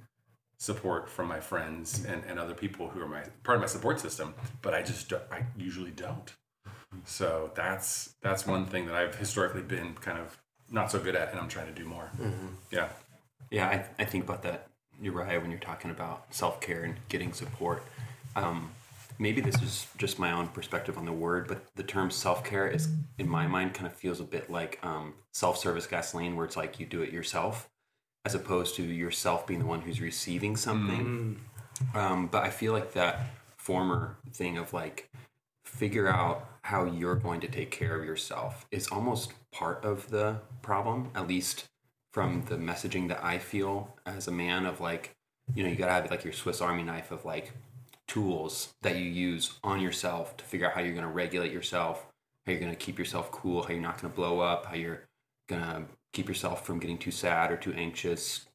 support 0.58 1.10
from 1.10 1.28
my 1.28 1.40
friends 1.40 2.06
and, 2.06 2.24
and 2.26 2.40
other 2.40 2.54
people 2.54 2.88
who 2.90 3.02
are 3.02 3.08
my 3.08 3.24
part 3.44 3.58
of 3.58 3.62
my 3.62 3.68
support 3.68 4.00
system, 4.00 4.34
but 4.62 4.74
I 4.74 4.82
just 4.82 5.10
don't- 5.10 5.24
I 5.32 5.46
usually 5.58 5.92
don't. 5.92 6.34
So 7.04 7.52
that's 7.56 8.16
that's 8.22 8.48
one 8.48 8.66
thing 8.66 8.86
that 8.88 8.96
I've 8.96 9.16
historically 9.16 9.62
been 9.62 9.96
kind 9.96 10.18
of 10.18 10.38
not 10.72 10.92
so 10.92 11.00
good 11.00 11.16
at 11.16 11.32
and 11.32 11.40
I'm 11.40 11.50
trying 11.50 11.68
to 11.68 11.74
do 11.74 11.86
more. 11.86 12.10
Yeah. 12.72 12.88
Yeah, 13.52 13.68
I, 13.68 14.02
I 14.02 14.06
think 14.06 14.24
about 14.24 14.42
that. 14.44 14.68
Right 15.02 15.42
when 15.42 15.52
you're 15.52 15.60
talking 15.60 15.92
about 15.92 16.34
self 16.34 16.62
care 16.62 16.84
and 16.84 16.96
getting 17.10 17.34
support. 17.34 17.84
Um, 18.38 18.72
maybe 19.20 19.42
this 19.42 19.62
is 19.62 19.88
just 19.98 20.20
my 20.20 20.32
own 20.32 20.48
perspective 20.48 20.98
on 20.98 21.04
the 21.06 21.12
word, 21.12 21.48
but 21.50 21.66
the 21.76 21.84
term 21.84 22.10
self 22.10 22.46
care 22.46 22.66
is, 22.68 22.88
in 23.18 23.28
my 23.28 23.46
mind, 23.46 23.74
kind 23.74 23.88
of 23.88 23.94
feels 23.94 24.22
a 24.22 24.24
bit 24.24 24.50
like 24.50 24.80
um, 24.84 25.14
self 25.34 25.58
service 25.58 25.86
gasoline, 25.86 26.38
where 26.38 26.46
it's 26.46 26.56
like 26.56 26.80
you 26.80 26.86
do 26.86 27.02
it 27.02 27.12
yourself, 27.12 27.70
as 28.26 28.36
opposed 28.36 28.76
to 28.76 28.84
yourself 28.84 29.46
being 29.46 29.60
the 29.60 29.66
one 29.66 29.82
who's 29.82 30.02
receiving 30.02 30.58
something. 30.58 31.40
Um, 31.94 32.28
but 32.28 32.44
I 32.44 32.50
feel 32.50 32.74
like 32.74 32.94
that 32.94 33.20
former 33.58 34.18
thing 34.34 34.58
of 34.58 34.74
like 34.74 35.10
figure 35.64 36.08
out 36.08 36.50
how 36.64 36.86
you're 36.86 37.16
going 37.16 37.42
to 37.42 37.48
take 37.48 37.70
care 37.70 37.96
of 37.96 38.06
yourself 38.06 38.66
is 38.72 38.88
almost 38.88 39.34
part 39.52 39.84
of 39.84 40.10
the 40.10 40.38
problem, 40.62 41.12
at 41.16 41.28
least 41.28 41.66
from 42.12 42.44
the 42.46 42.56
messaging 42.56 43.08
that 43.10 43.24
I 43.24 43.38
feel 43.38 43.96
as 44.06 44.28
a 44.28 44.32
man 44.32 44.66
of 44.66 44.80
like, 44.80 45.16
you 45.54 45.64
know, 45.64 45.70
you 45.70 45.76
gotta 45.76 45.92
have 45.92 46.10
like 46.10 46.24
your 46.24 46.34
Swiss 46.34 46.62
Army 46.62 46.82
knife 46.82 47.12
of 47.12 47.26
like 47.26 47.52
tools 48.08 48.74
that 48.82 48.96
you 48.96 49.04
use 49.04 49.54
on 49.64 49.82
yourself 49.82 50.38
to 50.38 50.46
figure 50.46 50.66
out 50.66 50.74
how 50.74 50.82
you're 50.82 50.96
gonna 50.96 51.10
regulate 51.10 51.52
yourself, 51.52 52.06
how 52.46 52.54
you're 52.54 52.62
gonna 52.62 52.76
keep 52.76 52.98
yourself 52.98 53.32
cool, 53.32 53.64
how 53.64 53.70
you're 53.70 53.82
not 53.82 54.02
gonna 54.02 54.14
blow 54.14 54.40
up, 54.40 54.66
how 54.68 54.76
you're 54.76 55.02
gonna 55.48 55.86
keep 56.16 56.28
yourself 56.30 56.66
from 56.66 56.80
getting 56.80 56.98
too 56.98 57.12
sad 57.12 57.52
or 57.52 57.58
too 57.58 57.74
anxious 57.74 58.46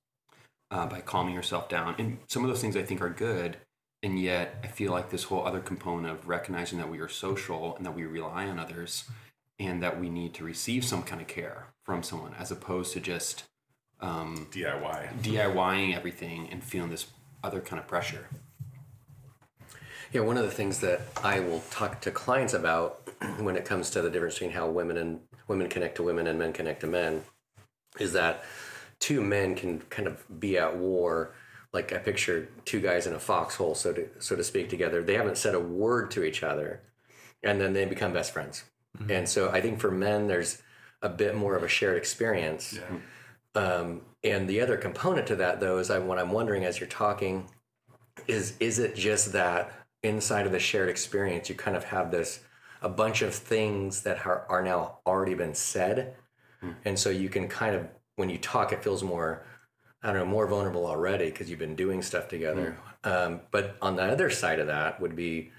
uh, 0.71 0.87
by 0.87 1.01
calming 1.01 1.35
yourself 1.35 1.69
down. 1.69 1.95
And 1.99 2.19
some 2.29 2.43
of 2.43 2.49
those 2.49 2.61
things 2.61 2.77
I 2.77 2.83
think 2.83 3.03
are 3.03 3.11
good. 3.11 3.59
And 4.03 4.19
yet, 4.19 4.59
I 4.65 4.69
feel 4.69 4.93
like 4.93 5.11
this 5.11 5.25
whole 5.25 5.47
other 5.47 5.61
component 5.61 6.11
of 6.11 6.27
recognizing 6.27 6.79
that 6.79 6.89
we 6.89 7.01
are 7.01 7.09
social 7.09 7.77
and 7.77 7.85
that 7.85 7.95
we 7.95 8.05
rely 8.05 8.47
on 8.47 8.59
others 8.59 9.05
and 9.59 9.83
that 9.83 10.01
we 10.01 10.09
need 10.09 10.33
to 10.35 10.45
receive 10.45 10.87
some 10.87 11.03
kind 11.03 11.21
of 11.21 11.29
care 11.29 11.67
from 11.85 12.03
someone 12.03 12.35
as 12.39 12.51
opposed 12.51 12.95
to 12.95 13.01
just 13.01 13.45
um, 14.01 14.49
DIY. 14.51 15.21
DIYing 15.21 15.95
everything 15.95 16.49
and 16.51 16.65
feeling 16.65 16.89
this 16.89 17.09
other 17.45 17.61
kind 17.61 17.79
of 17.79 17.87
pressure. 17.87 18.27
Yeah, 20.13 20.23
one 20.23 20.39
of 20.39 20.45
the 20.45 20.51
things 20.51 20.81
that 20.81 21.03
I 21.23 21.41
will 21.41 21.63
talk 21.71 22.01
to 22.01 22.11
clients 22.11 22.55
about 22.55 23.03
when 23.39 23.55
it 23.55 23.67
comes 23.67 23.91
to 23.91 24.01
the 24.01 24.09
difference 24.09 24.37
between 24.37 24.53
how 24.53 24.71
women 24.71 24.97
and 24.97 25.21
women 25.47 25.69
connect 25.69 25.97
to 25.97 26.03
women 26.03 26.27
and 26.27 26.39
men 26.39 26.55
connect 26.55 26.81
to 26.81 26.87
men 26.87 27.23
is 27.99 28.13
that 28.13 28.45
two 28.99 29.21
men 29.21 29.55
can 29.55 29.81
kind 29.91 30.07
of 30.07 30.41
be 30.41 30.59
at 30.59 30.77
war. 30.77 31.35
Like 31.73 31.93
I 31.93 31.99
picture 31.99 32.49
two 32.65 32.81
guys 32.81 33.07
in 33.07 33.15
a 33.15 33.21
foxhole, 33.21 33.75
so 33.75 33.93
to 33.93 34.09
so 34.19 34.37
to 34.37 34.45
speak, 34.45 34.69
together. 34.69 35.03
They 35.03 35.15
haven't 35.15 35.39
said 35.39 35.55
a 35.55 35.61
word 35.61 36.11
to 36.13 36.25
each 36.25 36.43
other, 36.43 36.83
and 37.43 37.61
then 37.61 37.73
they 37.73 37.85
become 37.85 38.13
best 38.13 38.33
friends. 38.33 38.65
And 39.09 39.29
so 39.29 39.51
I 39.51 39.61
think 39.61 39.79
for 39.81 39.91
men, 39.91 40.27
there's 40.27 40.63
a 41.01 41.09
bit 41.09 41.37
more 41.37 41.55
of 41.57 41.63
a 41.63 41.69
shared 41.69 41.97
experience. 41.97 42.79
Um, 43.55 44.03
and 44.23 44.49
the 44.49 44.61
other 44.61 44.77
component 44.77 45.27
to 45.29 45.37
that, 45.37 45.61
though, 45.61 45.79
is 45.79 45.91
I, 45.91 45.99
what 45.99 46.19
I'm 46.19 46.33
wondering 46.33 46.65
as 46.65 46.79
you're 46.79 46.89
talking 46.89 47.49
is 48.27 48.57
is 48.61 48.79
it 48.79 48.95
just 48.95 49.33
that 49.33 49.73
inside 50.03 50.47
of 50.47 50.53
the 50.53 50.59
shared 50.59 50.89
experience 50.89 51.49
you 51.49 51.55
kind 51.55 51.77
of 51.77 51.85
have 51.85 52.11
this 52.11 52.41
a 52.83 52.89
bunch 52.89 53.23
of 53.23 53.35
things 53.35 54.03
that 54.03 54.27
are, 54.27 54.47
are 54.49 54.63
now 54.63 54.99
already 55.07 55.35
been 55.35 55.55
said 55.55 56.17
and 56.85 56.99
so 56.99 57.11
you 57.11 57.29
can 57.29 57.49
kind 57.49 57.75
of 57.75 57.87
when 58.17 58.29
you 58.31 58.39
talk 58.39 58.73
it 58.73 58.83
feels 58.83 59.03
more 59.03 59.45
i 60.03 60.09
don't 60.09 60.17
know 60.17 60.25
more 60.27 60.47
vulnerable 60.47 60.87
already 60.87 61.27
because 61.31 61.49
you've 61.51 61.59
been 61.59 61.77
doing 61.77 62.03
stuff 62.03 62.29
together. 62.29 62.77
Um, 63.05 63.41
but 63.51 63.77
on 63.81 63.97
the 63.97 64.03
other 64.05 64.29
side 64.31 64.59
of 64.61 64.67
that 64.67 65.01
would 65.01 65.17
be 65.17 65.53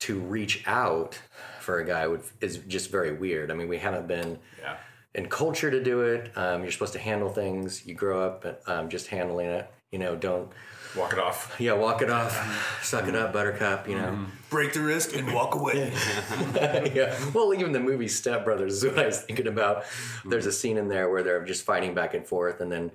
to 0.00 0.18
reach 0.18 0.64
out 0.66 1.16
for 1.60 1.78
a 1.78 1.84
guy 1.84 2.06
would 2.08 2.22
is 2.40 2.58
just 2.58 2.90
very 2.90 3.12
weird. 3.12 3.50
I 3.50 3.54
mean 3.54 3.68
we 3.68 3.78
haven't 3.78 4.08
been 4.08 4.38
Yeah. 4.60 4.76
in 5.14 5.28
culture 5.28 5.70
to 5.70 5.82
do 5.82 6.00
it. 6.02 6.36
Um, 6.36 6.62
you're 6.62 6.72
supposed 6.72 6.92
to 6.94 6.98
handle 6.98 7.28
things. 7.28 7.86
You 7.86 7.94
grow 7.94 8.24
up 8.26 8.62
um, 8.66 8.88
just 8.88 9.06
handling 9.08 9.46
it 9.46 9.70
you 9.92 9.98
know 9.98 10.16
don't 10.16 10.50
Walk 10.96 11.14
it 11.14 11.18
off. 11.18 11.56
yeah, 11.58 11.72
walk 11.72 12.02
it 12.02 12.10
off, 12.10 12.36
mm-hmm. 12.36 12.84
suck 12.84 13.08
it 13.08 13.16
up, 13.16 13.32
Buttercup. 13.32 13.88
You 13.88 13.96
know. 13.96 14.08
Mm-hmm. 14.08 14.24
Break 14.50 14.74
the 14.74 14.80
wrist 14.80 15.14
and 15.14 15.32
walk 15.32 15.54
away. 15.54 15.90
yeah. 16.94 17.18
Well, 17.32 17.54
even 17.54 17.72
the 17.72 17.80
movie 17.80 18.08
Step 18.08 18.44
Brothers 18.44 18.74
is 18.74 18.84
what 18.84 18.98
I 18.98 19.06
was 19.06 19.22
thinking 19.22 19.46
about. 19.46 19.84
There's 20.26 20.44
a 20.44 20.52
scene 20.52 20.76
in 20.76 20.88
there 20.88 21.08
where 21.08 21.22
they're 21.22 21.44
just 21.44 21.64
fighting 21.64 21.94
back 21.94 22.12
and 22.12 22.26
forth, 22.26 22.60
and 22.60 22.70
then 22.70 22.90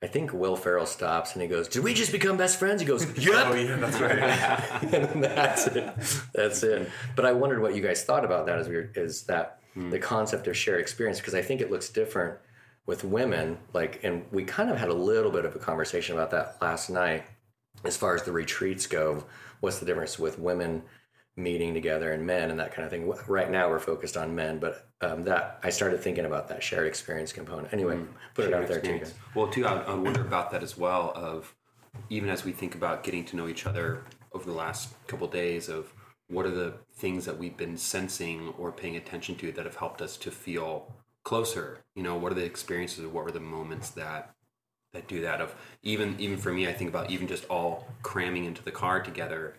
I 0.00 0.06
think 0.06 0.32
Will 0.32 0.54
Ferrell 0.54 0.86
stops 0.86 1.32
and 1.32 1.42
he 1.42 1.48
goes, 1.48 1.66
"Did 1.66 1.82
we 1.82 1.92
just 1.92 2.12
become 2.12 2.36
best 2.36 2.56
friends?" 2.56 2.80
He 2.80 2.86
goes, 2.86 3.04
"Yep." 3.18 3.46
Oh 3.46 3.54
yeah, 3.54 3.76
that's 3.76 4.00
right. 4.00 4.94
and 4.94 5.24
that's 5.24 5.66
it. 5.66 5.92
That's 6.32 6.62
it. 6.62 6.88
But 7.16 7.26
I 7.26 7.32
wondered 7.32 7.60
what 7.62 7.74
you 7.74 7.82
guys 7.82 8.04
thought 8.04 8.24
about 8.24 8.46
that. 8.46 8.60
Is 8.60 8.68
weird. 8.68 8.96
Is 8.96 9.22
that 9.24 9.58
hmm. 9.74 9.90
the 9.90 9.98
concept 9.98 10.46
of 10.46 10.56
shared 10.56 10.80
experience? 10.80 11.18
Because 11.18 11.34
I 11.34 11.42
think 11.42 11.60
it 11.60 11.70
looks 11.72 11.88
different 11.88 12.38
with 12.90 13.04
women. 13.04 13.56
Like, 13.72 14.00
and 14.02 14.24
we 14.32 14.42
kind 14.42 14.68
of 14.68 14.76
had 14.76 14.88
a 14.88 14.94
little 14.94 15.30
bit 15.30 15.44
of 15.44 15.54
a 15.54 15.60
conversation 15.60 16.16
about 16.16 16.32
that 16.32 16.56
last 16.60 16.90
night, 16.90 17.24
as 17.84 17.96
far 17.96 18.16
as 18.16 18.24
the 18.24 18.32
retreats 18.32 18.88
go. 18.88 19.24
What's 19.60 19.78
the 19.78 19.86
difference 19.86 20.18
with 20.18 20.40
women 20.40 20.82
meeting 21.36 21.72
together 21.72 22.10
and 22.10 22.26
men 22.26 22.50
and 22.50 22.58
that 22.58 22.74
kind 22.74 22.84
of 22.84 22.90
thing? 22.90 23.08
Right 23.28 23.48
now, 23.48 23.70
we're 23.70 23.78
focused 23.78 24.16
on 24.16 24.34
men, 24.34 24.58
but 24.58 24.88
um, 25.02 25.22
that 25.22 25.60
I 25.62 25.70
started 25.70 26.00
thinking 26.00 26.24
about 26.24 26.48
that 26.48 26.64
shared 26.64 26.88
experience 26.88 27.32
component. 27.32 27.72
Anyway, 27.72 27.96
put 28.34 28.46
it 28.46 28.52
out 28.52 28.66
there 28.66 28.80
too. 28.80 29.00
Well, 29.36 29.46
too, 29.46 29.64
I, 29.66 29.82
I 29.82 29.94
wonder 29.94 30.22
about 30.22 30.50
that 30.50 30.64
as 30.64 30.76
well. 30.76 31.12
Of 31.14 31.54
even 32.08 32.28
as 32.28 32.44
we 32.44 32.50
think 32.50 32.74
about 32.74 33.04
getting 33.04 33.24
to 33.26 33.36
know 33.36 33.46
each 33.46 33.66
other 33.66 34.02
over 34.32 34.44
the 34.44 34.56
last 34.56 35.06
couple 35.06 35.28
days, 35.28 35.68
of 35.68 35.92
what 36.26 36.44
are 36.44 36.50
the 36.50 36.74
things 36.96 37.24
that 37.26 37.38
we've 37.38 37.56
been 37.56 37.76
sensing 37.76 38.52
or 38.58 38.72
paying 38.72 38.96
attention 38.96 39.36
to 39.36 39.52
that 39.52 39.64
have 39.64 39.76
helped 39.76 40.02
us 40.02 40.16
to 40.16 40.32
feel 40.32 40.92
closer? 41.24 41.84
You 41.94 42.02
know, 42.02 42.16
what 42.16 42.32
are 42.32 42.36
the 42.36 42.44
experiences? 42.44 43.06
What 43.06 43.24
were 43.24 43.30
the 43.30 43.40
moments 43.40 43.90
that 43.90 44.34
that 44.92 45.08
do 45.08 45.20
that? 45.22 45.40
Of 45.40 45.54
even 45.82 46.16
even 46.18 46.36
for 46.38 46.52
me, 46.52 46.68
I 46.68 46.72
think 46.72 46.90
about 46.90 47.10
even 47.10 47.26
just 47.26 47.44
all 47.46 47.88
cramming 48.02 48.44
into 48.44 48.62
the 48.62 48.72
car 48.72 49.00
together 49.00 49.54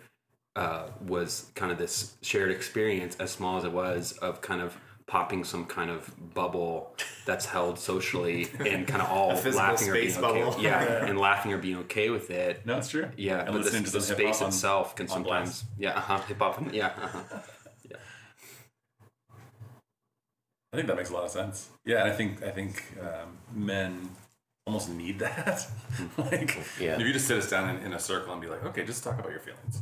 uh, 0.55 0.87
was 1.05 1.51
kind 1.55 1.71
of 1.71 1.77
this 1.77 2.17
shared 2.21 2.51
experience, 2.51 3.15
as 3.19 3.31
small 3.31 3.57
as 3.57 3.63
it 3.63 3.71
was, 3.71 4.13
of 4.13 4.41
kind 4.41 4.61
of 4.61 4.77
popping 5.07 5.43
some 5.43 5.65
kind 5.65 5.89
of 5.89 6.09
bubble 6.33 6.95
that's 7.25 7.45
held 7.45 7.77
socially 7.77 8.47
and 8.65 8.87
kind 8.87 9.01
of 9.01 9.09
all 9.09 9.29
laughing 9.53 9.89
or 9.89 9.93
being 9.93 10.09
space 10.09 10.17
okay. 10.17 10.41
bubble. 10.41 10.61
Yeah, 10.61 11.05
and 11.05 11.19
laughing 11.19 11.53
or 11.53 11.57
being 11.57 11.77
okay 11.79 12.09
with 12.09 12.29
it. 12.29 12.65
No, 12.65 12.77
it's 12.77 12.89
true. 12.89 13.09
Yeah, 13.17 13.39
and 13.39 13.47
but 13.47 13.61
listening 13.61 13.83
the, 13.83 13.91
to 13.91 13.97
the 13.97 14.01
space 14.01 14.41
on- 14.41 14.49
itself 14.49 14.95
can 14.95 15.07
sometimes, 15.07 15.63
blast. 15.63 15.65
yeah, 15.77 15.97
uh-huh, 15.97 16.19
hip 16.21 16.39
hop, 16.39 16.73
yeah, 16.73 16.87
uh-huh. 16.87 17.39
I 20.73 20.77
think 20.77 20.87
that 20.87 20.95
makes 20.95 21.09
a 21.09 21.13
lot 21.13 21.25
of 21.25 21.31
sense. 21.31 21.69
Yeah, 21.85 22.01
and 22.03 22.11
I 22.11 22.15
think 22.15 22.41
I 22.43 22.49
think 22.51 22.83
um, 23.01 23.37
men 23.53 24.09
almost 24.65 24.89
need 24.89 25.19
that. 25.19 25.67
like, 26.17 26.57
Yeah. 26.79 26.95
if 26.95 27.01
you 27.01 27.11
just 27.11 27.27
sit 27.27 27.37
us 27.37 27.49
down 27.49 27.75
in, 27.75 27.85
in 27.87 27.93
a 27.93 27.99
circle 27.99 28.31
and 28.31 28.41
be 28.41 28.47
like, 28.47 28.63
okay, 28.65 28.85
just 28.85 29.03
talk 29.03 29.19
about 29.19 29.31
your 29.31 29.39
feelings. 29.41 29.81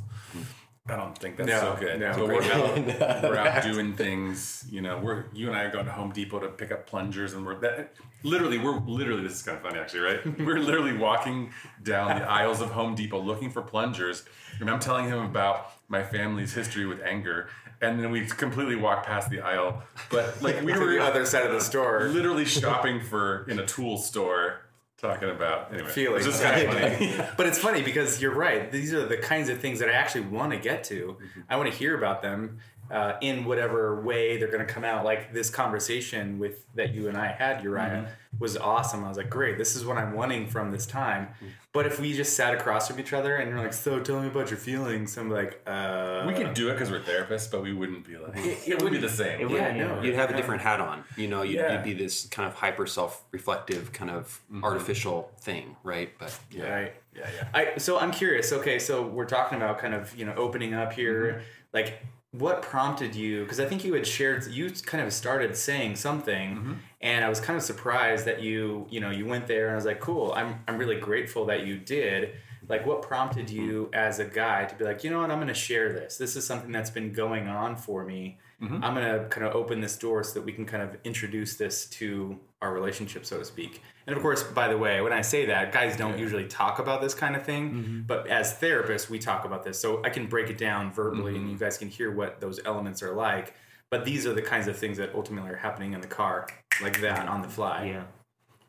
I 0.88 0.96
don't 0.96 1.16
think 1.16 1.38
that's 1.38 1.48
No, 1.48 1.60
so 1.60 1.76
good. 1.80 2.00
no. 2.00 2.14
But 2.16 2.28
we're 2.28 2.42
out, 2.52 2.76
we're 3.24 3.38
out 3.38 3.62
doing 3.62 3.94
things. 3.94 4.66
You 4.72 4.82
know, 4.82 4.98
we're 4.98 5.26
you 5.32 5.48
and 5.48 5.56
I 5.56 5.64
are 5.66 5.72
going 5.72 5.86
to 5.86 5.92
Home 5.92 6.12
Depot 6.12 6.40
to 6.40 6.48
pick 6.48 6.72
up 6.72 6.88
plungers, 6.88 7.34
and 7.34 7.46
we're 7.46 7.60
that, 7.60 7.94
literally 8.24 8.58
we're 8.58 8.80
literally 8.80 9.22
this 9.22 9.34
is 9.34 9.44
kind 9.44 9.58
of 9.58 9.62
funny 9.64 9.78
actually, 9.78 10.00
right? 10.00 10.40
we're 10.40 10.58
literally 10.58 10.98
walking 10.98 11.52
down 11.84 12.18
the 12.18 12.26
aisles 12.28 12.62
of 12.62 12.72
Home 12.72 12.96
Depot 12.96 13.20
looking 13.22 13.52
for 13.52 13.62
plungers, 13.62 14.26
and 14.60 14.68
I'm 14.72 14.80
telling 14.80 15.06
him 15.06 15.20
about 15.20 15.74
my 15.90 16.04
family's 16.04 16.54
history 16.54 16.86
with 16.86 17.02
anger. 17.02 17.50
And 17.82 18.00
then 18.02 18.12
we 18.12 18.26
completely 18.26 18.76
walked 18.76 19.06
past 19.06 19.30
the 19.30 19.42
aisle, 19.42 19.84
but 20.10 20.42
like 20.42 20.62
we 20.62 20.74
were 20.74 20.86
the 20.98 21.04
other 21.04 21.26
side 21.26 21.46
of 21.46 21.52
the 21.52 21.62
store. 21.62 22.08
literally 22.10 22.46
shopping 22.46 23.02
for 23.02 23.46
in 23.50 23.60
a 23.60 23.66
tool 23.66 23.98
store 23.98 24.62
talking 24.98 25.30
about 25.30 25.74
anyway 25.74 25.90
feelings. 25.90 26.26
It's 26.26 26.40
just 26.40 26.44
kind 26.44 26.68
of 26.68 26.74
funny. 26.74 27.30
but 27.38 27.48
it's 27.48 27.58
funny 27.58 27.82
because 27.82 28.22
you're 28.22 28.36
right. 28.36 28.70
These 28.72 28.94
are 28.94 29.06
the 29.06 29.18
kinds 29.18 29.50
of 29.50 29.60
things 29.60 29.80
that 29.80 29.90
I 29.90 29.94
actually 29.94 30.26
want 30.26 30.52
to 30.52 30.60
get 30.60 30.84
to. 30.86 31.18
Mm-hmm. 31.20 31.42
I 31.50 31.56
want 31.56 31.72
to 31.72 31.78
hear 31.78 31.98
about 31.98 32.22
them 32.22 32.60
uh, 32.92 33.14
in 33.22 33.46
whatever 33.46 34.02
way 34.02 34.38
they're 34.38 34.52
going 34.52 34.66
to 34.66 34.72
come 34.74 34.84
out. 34.84 35.06
Like 35.06 35.34
this 35.34 35.50
conversation 35.50 36.40
with 36.40 36.66
that 36.76 36.94
you 36.94 37.08
and 37.08 37.18
I 37.18 37.28
had, 37.28 37.64
Uriah, 37.64 38.10
was 38.40 38.58
awesome. 38.58 39.04
I 39.04 39.10
was 39.10 39.18
like, 39.18 39.30
great. 39.30 39.58
This 39.58 39.76
is 39.76 39.86
what 39.86 39.98
I'm 39.98 40.14
wanting 40.14 40.48
from 40.48 40.72
this 40.72 40.86
time. 40.86 41.28
But 41.72 41.86
if 41.86 42.00
we 42.00 42.14
just 42.14 42.36
sat 42.36 42.54
across 42.56 42.88
from 42.88 43.00
each 43.00 43.14
other 43.14 43.36
and 43.36 43.50
you're 43.50 43.60
like, 43.60 43.74
so 43.74 44.00
tell 44.00 44.20
me 44.20 44.28
about 44.28 44.50
your 44.50 44.58
feelings, 44.58 45.18
I'm 45.18 45.30
like, 45.30 45.62
uh, 45.68 46.24
we 46.28 46.34
could 46.34 46.56
do 46.56 46.70
it 46.70 46.74
because 46.74 46.90
we're 46.90 47.00
therapists, 47.02 47.52
but 47.52 47.62
we 47.62 47.74
wouldn't 47.74 48.06
be 48.08 48.18
like 48.18 48.32
it, 48.36 48.82
would 48.82 48.92
be 48.92 48.98
the 48.98 49.08
same. 49.10 49.42
It 49.42 49.52
yeah, 49.52 49.68
would- 49.68 49.78
no, 49.98 50.02
You'd 50.02 50.16
have 50.16 50.32
a 50.32 50.36
different 50.36 50.62
hat 50.64 50.80
on. 50.82 51.04
You 51.16 51.28
know, 51.28 51.44
you'd, 51.44 51.56
Yeah. 51.58 51.74
you'd 51.74 51.84
be 51.84 51.94
this 51.94 52.26
kind 52.28 52.48
of 52.50 52.56
hyper 52.56 52.88
self-reflective, 52.88 53.92
kind 53.94 54.10
of 54.12 54.42
artificial 54.64 55.32
thing, 55.42 55.76
right? 55.84 56.12
But 56.18 56.38
yeah. 56.52 56.74
Right. 56.74 56.94
yeah, 57.16 57.30
yeah. 57.36 57.48
I 57.54 57.78
so 57.78 58.00
I'm 58.00 58.12
curious. 58.12 58.52
Okay, 58.52 58.80
so 58.80 59.06
we're 59.06 59.26
talking 59.26 59.58
about 59.58 59.78
kind 59.80 59.94
of 59.94 60.16
you 60.18 60.26
know 60.26 60.34
opening 60.36 60.74
up 60.74 60.94
here. 60.94 61.44
Like, 61.74 62.00
what 62.32 62.62
prompted 62.62 63.16
you? 63.16 63.44
Because 63.44 63.60
I 63.60 63.66
think 63.66 63.84
you 63.84 63.94
had 63.94 64.06
shared. 64.06 64.46
You 64.48 64.70
kind 64.70 65.04
of 65.04 65.12
started 65.12 65.56
saying 65.56 65.96
something, 65.96 66.56
mm-hmm. 66.56 66.74
and 67.02 67.26
I 67.26 67.30
was 67.30 67.40
kind 67.40 67.58
of 67.58 67.64
surprised 67.64 68.26
that 68.26 68.42
you 68.42 68.86
you 68.90 69.00
know 69.00 69.10
you 69.10 69.26
went 69.26 69.48
there, 69.48 69.66
and 69.66 69.74
I 69.74 69.76
was 69.76 69.86
like, 69.86 70.00
cool. 70.00 70.32
I'm 70.34 70.60
I'm 70.68 70.78
really 70.78 71.00
grateful 71.00 71.46
that 71.46 71.66
you 71.66 71.78
did. 71.78 72.34
Like, 72.70 72.86
what 72.86 73.02
prompted 73.02 73.48
mm-hmm. 73.48 73.62
you 73.62 73.90
as 73.94 74.20
a 74.20 74.26
guy 74.26 74.66
to 74.66 74.76
be 74.76 74.86
like, 74.86 75.04
you 75.04 75.10
know 75.10 75.22
what? 75.22 75.32
I'm 75.32 75.40
going 75.40 75.48
to 75.48 75.54
share 75.54 75.92
this. 75.92 76.18
This 76.18 76.36
is 76.36 76.46
something 76.46 76.72
that's 76.72 76.92
been 76.92 77.12
going 77.12 77.48
on 77.48 77.76
for 77.76 78.06
me. 78.06 78.38
Mm-hmm. 78.62 78.84
I'm 78.84 78.94
going 78.94 79.20
to 79.20 79.28
kind 79.30 79.48
of 79.48 79.56
open 79.56 79.82
this 79.82 79.98
door 79.98 80.24
so 80.24 80.36
that 80.36 80.46
we 80.46 80.52
can 80.52 80.66
kind 80.66 80.84
of 80.84 80.98
introduce 81.04 81.56
this 81.56 81.88
to 81.88 82.40
our 82.62 82.74
relationship, 82.74 83.26
so 83.26 83.40
to 83.40 83.46
speak. 83.46 83.82
And 84.06 84.16
of 84.16 84.22
course, 84.22 84.44
by 84.44 84.68
the 84.68 84.78
way, 84.78 85.02
when 85.02 85.14
I 85.14 85.22
say 85.22 85.46
that, 85.46 85.72
guys 85.72 85.96
don't 85.96 86.18
usually 86.20 86.46
talk 86.46 86.80
about 86.80 87.02
this 87.02 87.14
kind 87.14 87.36
of 87.36 87.44
thing, 87.44 87.72
mm-hmm. 87.72 88.02
but 88.02 88.28
as 88.28 88.54
therapists, 88.54 89.10
we 89.10 89.18
talk 89.18 89.46
about 89.46 89.64
this. 89.64 89.80
So 89.80 90.02
I 90.04 90.10
can 90.10 90.28
break 90.28 90.50
it 90.50 90.58
down 90.58 90.92
verbally 90.92 91.36
and 91.36 91.50
you 91.50 91.58
guys 91.58 91.78
can 91.78 91.88
hear 91.88 92.12
what 92.12 92.42
those 92.42 92.60
elements 92.66 93.02
are 93.02 93.14
like. 93.14 93.54
But 93.90 94.06
these 94.06 94.28
are 94.28 94.34
the 94.34 94.42
kinds 94.42 94.68
of 94.68 94.78
things 94.78 94.98
that 94.98 95.16
ultimately 95.16 95.50
are 95.50 95.56
happening 95.56 95.94
in 95.94 96.02
the 96.02 96.08
car, 96.08 96.48
like 96.82 97.02
that 97.02 97.28
on 97.28 97.42
the 97.42 97.50
fly. 97.50 97.86
Yeah. 97.86 98.04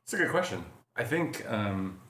It's 0.04 0.14
a 0.14 0.16
good 0.16 0.30
question. 0.30 0.64
I 0.96 1.04
think. 1.04 1.44
Um, 1.50 2.00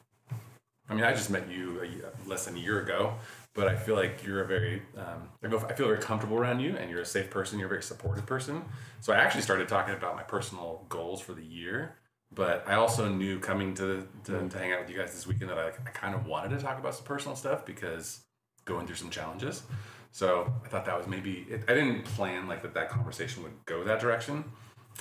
I 0.91 0.95
mean, 0.95 1.05
I 1.05 1.13
just 1.13 1.31
met 1.31 1.49
you 1.49 1.81
a, 1.83 2.29
less 2.29 2.47
than 2.47 2.57
a 2.57 2.59
year 2.59 2.83
ago, 2.83 3.15
but 3.55 3.69
I 3.69 3.77
feel 3.77 3.95
like 3.95 4.25
you're 4.25 4.43
a 4.43 4.47
very. 4.47 4.83
Um, 4.97 5.29
I 5.43 5.49
feel 5.75 5.87
very 5.87 5.99
comfortable 5.99 6.37
around 6.37 6.61
you, 6.61 6.77
and 6.77 6.91
you're 6.91 7.01
a 7.01 7.07
safe 7.07 7.31
person. 7.31 7.59
You're 7.59 7.69
a 7.69 7.71
very 7.71 7.83
supportive 7.83 8.27
person. 8.27 8.63
So 9.01 9.13
I 9.13 9.17
actually 9.17 9.43
started 9.43 9.69
talking 9.69 9.95
about 9.95 10.17
my 10.17 10.23
personal 10.23 10.85
goals 10.89 11.21
for 11.21 11.33
the 11.33 11.45
year. 11.45 11.97
But 12.33 12.65
I 12.67 12.75
also 12.75 13.09
knew 13.09 13.41
coming 13.41 13.75
to, 13.75 14.07
to, 14.25 14.49
to 14.49 14.59
hang 14.59 14.73
out 14.73 14.81
with 14.81 14.91
you 14.91 14.97
guys 14.97 15.13
this 15.13 15.27
weekend 15.27 15.51
that 15.51 15.59
I, 15.59 15.69
I 15.69 15.91
kind 15.93 16.15
of 16.15 16.27
wanted 16.27 16.57
to 16.57 16.65
talk 16.65 16.79
about 16.79 16.95
some 16.95 17.05
personal 17.05 17.35
stuff 17.35 17.67
because 17.67 18.21
going 18.65 18.87
through 18.87 18.97
some 18.97 19.11
challenges. 19.11 19.65
So 20.13 20.53
I 20.65 20.69
thought 20.69 20.85
that 20.87 20.97
was 20.97 21.07
maybe 21.07 21.47
it, 21.51 21.65
I 21.69 21.75
didn't 21.75 22.05
plan 22.05 22.47
like 22.49 22.63
that 22.63 22.75
that 22.75 22.89
conversation 22.89 23.43
would 23.43 23.53
go 23.67 23.85
that 23.85 24.01
direction, 24.01 24.45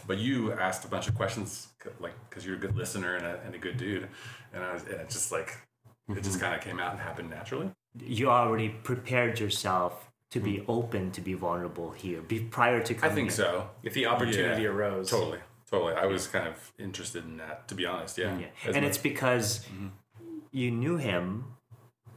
but 0.08 0.18
you 0.18 0.54
asked 0.54 0.86
a 0.86 0.88
bunch 0.88 1.08
of 1.08 1.16
questions 1.16 1.68
like 2.00 2.14
because 2.30 2.46
you're 2.46 2.56
a 2.56 2.60
good 2.60 2.76
listener 2.76 3.16
and 3.16 3.26
a, 3.26 3.40
and 3.46 3.56
a 3.56 3.58
good 3.58 3.78
dude, 3.78 4.08
and 4.54 4.64
I 4.64 4.74
was 4.74 4.84
and 4.84 5.10
just 5.10 5.32
like 5.32 5.58
it 6.18 6.24
just 6.24 6.40
kind 6.40 6.56
of 6.56 6.62
came 6.62 6.80
out 6.80 6.92
and 6.92 7.00
happened 7.00 7.30
naturally. 7.30 7.70
You 8.00 8.30
already 8.30 8.70
prepared 8.70 9.40
yourself 9.40 10.10
to 10.32 10.40
be 10.40 10.64
open 10.68 11.12
to 11.12 11.22
be 11.22 11.34
vulnerable 11.34 11.92
here 11.92 12.22
be 12.22 12.40
prior 12.40 12.82
to 12.84 12.94
coming. 12.94 13.12
I 13.12 13.16
think 13.16 13.28
in. 13.30 13.34
so. 13.36 13.70
If 13.84 13.94
the 13.94 14.06
opportunity 14.06 14.64
Yeah, 14.64 14.70
arose. 14.70 15.10
Totally, 15.10 15.40
totally. 15.70 15.94
I 15.94 16.06
was 16.06 16.28
kind 16.28 16.48
of 16.48 16.72
interested 16.78 17.26
in 17.26 17.38
that, 17.38 17.68
to 17.70 17.76
be 17.76 17.86
honest. 17.86 18.18
Yeah, 18.18 18.38
Yeah. 18.38 18.46
And 18.66 18.76
much- 18.76 18.84
it's 18.86 18.98
because 19.00 19.66
Mm-hmm. 19.66 19.88
you 20.52 20.70
knew 20.72 20.98
him 20.98 21.46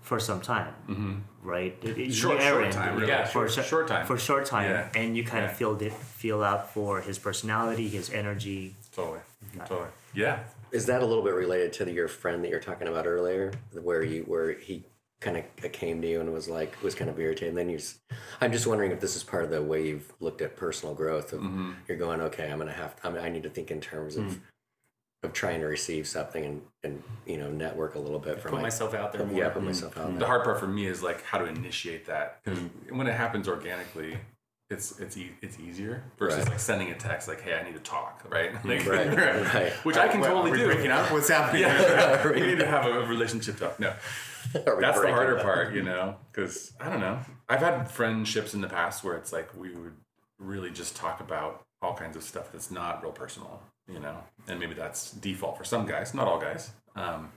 for 0.03 0.19
some 0.21 0.41
time, 0.41 1.25
right? 1.43 1.79
It- 1.83 1.91
it- 1.91 1.97
you 1.99 2.05
Mm-hmm. 2.05 2.13
Short- 2.13 2.39
knew 2.39 2.45
short 2.45 2.55
Aaron, 2.61 2.71
time, 2.73 2.97
really. 2.97 3.09
Yeah, 3.09 3.25
for 3.25 3.49
short- 3.49 3.67
short 3.67 3.89
time. 3.89 4.05
for 4.07 4.19
short 4.19 4.45
time, 4.47 4.71
Yeah. 4.71 4.89
and 5.01 5.17
you 5.17 5.25
kind 5.25 5.45
Yeah. 5.45 5.51
of 5.51 5.57
filled 5.57 5.81
it, 5.81 5.93
feel 5.93 6.43
out 6.43 6.71
for 6.75 7.01
his 7.01 7.19
personality, 7.19 7.89
his 7.89 8.11
energy. 8.13 8.75
totally, 8.95 9.21
totally. 9.65 9.89
Yeah, 10.13 10.41
Is 10.73 10.87
that 10.87 11.03
a 11.03 11.07
little 11.07 11.23
bit 11.23 11.35
related 11.35 11.73
to 11.75 11.85
the, 11.85 11.93
your 11.93 12.09
friend 12.09 12.43
that 12.43 12.49
you're 12.49 12.61
talking 12.61 12.89
about 12.89 13.07
earlier, 13.07 13.53
where 13.83 14.03
you 14.03 14.23
where 14.23 14.53
he 14.53 14.85
kind 15.21 15.37
of 15.37 15.73
came 15.73 16.01
to 16.03 16.09
you 16.09 16.21
and 16.21 16.33
was 16.33 16.49
like 16.49 16.83
was 16.83 16.95
kind 16.95 17.11
of 17.11 17.19
irritated? 17.21 17.51
And 17.51 17.59
then 17.59 17.69
you, 17.69 17.79
I'm 18.41 18.53
just 18.53 18.67
wondering 18.67 18.91
if 18.91 19.01
this 19.01 19.15
is 19.15 19.23
part 19.23 19.45
of 19.45 19.51
the 19.51 19.63
way 19.63 19.87
you've 19.87 20.11
looked 20.21 20.41
at 20.41 20.57
personal 20.57 20.95
growth. 20.95 21.33
Of 21.33 21.41
Mm-hmm. 21.41 21.73
you're 21.89 21.99
going, 21.99 22.21
okay, 22.23 22.51
I'm 22.51 22.59
gonna 22.59 22.73
have, 22.73 22.95
I, 23.05 23.11
mean, 23.11 23.23
I 23.23 23.29
need 23.29 23.43
to 23.45 23.51
think 23.51 23.71
in 23.71 23.81
terms 23.81 24.17
of 24.17 24.25
Mm. 24.25 24.41
of 25.25 25.33
trying 25.33 25.61
to 25.61 25.67
receive 25.67 26.09
something 26.09 26.45
and 26.45 26.63
and 26.83 27.03
you 27.27 27.37
know 27.37 27.51
network 27.51 27.95
a 27.95 27.99
little 27.99 28.19
bit 28.19 28.41
for 28.41 28.49
Put 28.49 28.57
my- 28.57 28.63
myself 28.63 28.95
out 28.95 29.13
there 29.13 29.25
more. 29.27 29.39
Yeah, 29.39 29.51
put 29.51 29.63
myself 29.63 29.97
out 29.99 30.09
There. 30.11 30.19
the 30.21 30.27
hard 30.27 30.43
part 30.43 30.59
for 30.59 30.67
me 30.67 30.87
is 30.87 31.03
like 31.03 31.23
how 31.23 31.39
to 31.39 31.45
initiate 31.45 32.07
that 32.07 32.41
because 32.43 32.59
when 32.91 33.07
it 33.07 33.15
happens 33.15 33.47
organically. 33.47 34.17
It's 34.73 34.99
it's 34.99 35.17
e- 35.17 35.33
it's 35.43 35.59
easier 35.61 36.03
versus 36.19 36.41
Right. 36.41 36.49
like 36.49 36.59
sending 36.61 36.91
a 36.91 36.95
text 36.95 37.29
like, 37.29 37.41
"Hey, 37.43 37.55
I 37.55 37.63
need 37.63 37.75
to 37.75 37.81
talk," 37.81 38.25
right? 38.31 38.53
Like, 38.65 38.87
Right, 38.87 39.17
right. 39.55 39.73
Which 39.85 39.97
I 39.97 40.09
can 40.09 40.21
Wait, 40.21 40.29
totally 40.29 40.59
do. 40.59 40.67
breaking 40.67 40.91
up? 40.91 41.13
What's 41.13 41.29
happening? 41.29 41.63
Yeah, 41.63 42.27
we 42.33 42.41
need 42.41 42.59
to 42.59 42.67
have 42.67 42.87
a 42.87 43.07
relationship 43.07 43.59
talk. 43.59 43.79
No, 43.79 43.95
that's 44.53 45.01
the 45.01 45.09
harder 45.09 45.37
up? 45.39 45.45
part, 45.45 45.75
you 45.75 45.83
know, 45.83 46.17
because 46.33 46.73
I 46.81 46.89
don't 46.89 47.01
know. 47.01 47.19
I've 47.49 47.61
had 47.61 47.91
friendships 47.91 48.55
in 48.55 48.61
the 48.61 48.69
past 48.69 49.05
where 49.05 49.15
it's 49.17 49.33
like 49.33 49.55
we 49.57 49.71
would 49.71 49.95
really 50.39 50.71
just 50.71 50.97
talk 50.97 51.21
about 51.21 51.63
all 51.83 51.95
kinds 51.95 52.17
of 52.17 52.23
stuff 52.23 52.51
that's 52.53 52.71
not 52.71 53.03
real 53.03 53.13
personal, 53.13 53.63
you 53.89 54.01
know, 54.01 54.17
and 54.49 54.59
maybe 54.59 54.75
that's 54.75 55.11
default 55.13 55.59
for 55.59 55.65
some 55.65 55.87
guys, 55.87 56.15
not 56.15 56.27
all 56.27 56.41
guys. 56.41 56.71
Um, 56.97 57.31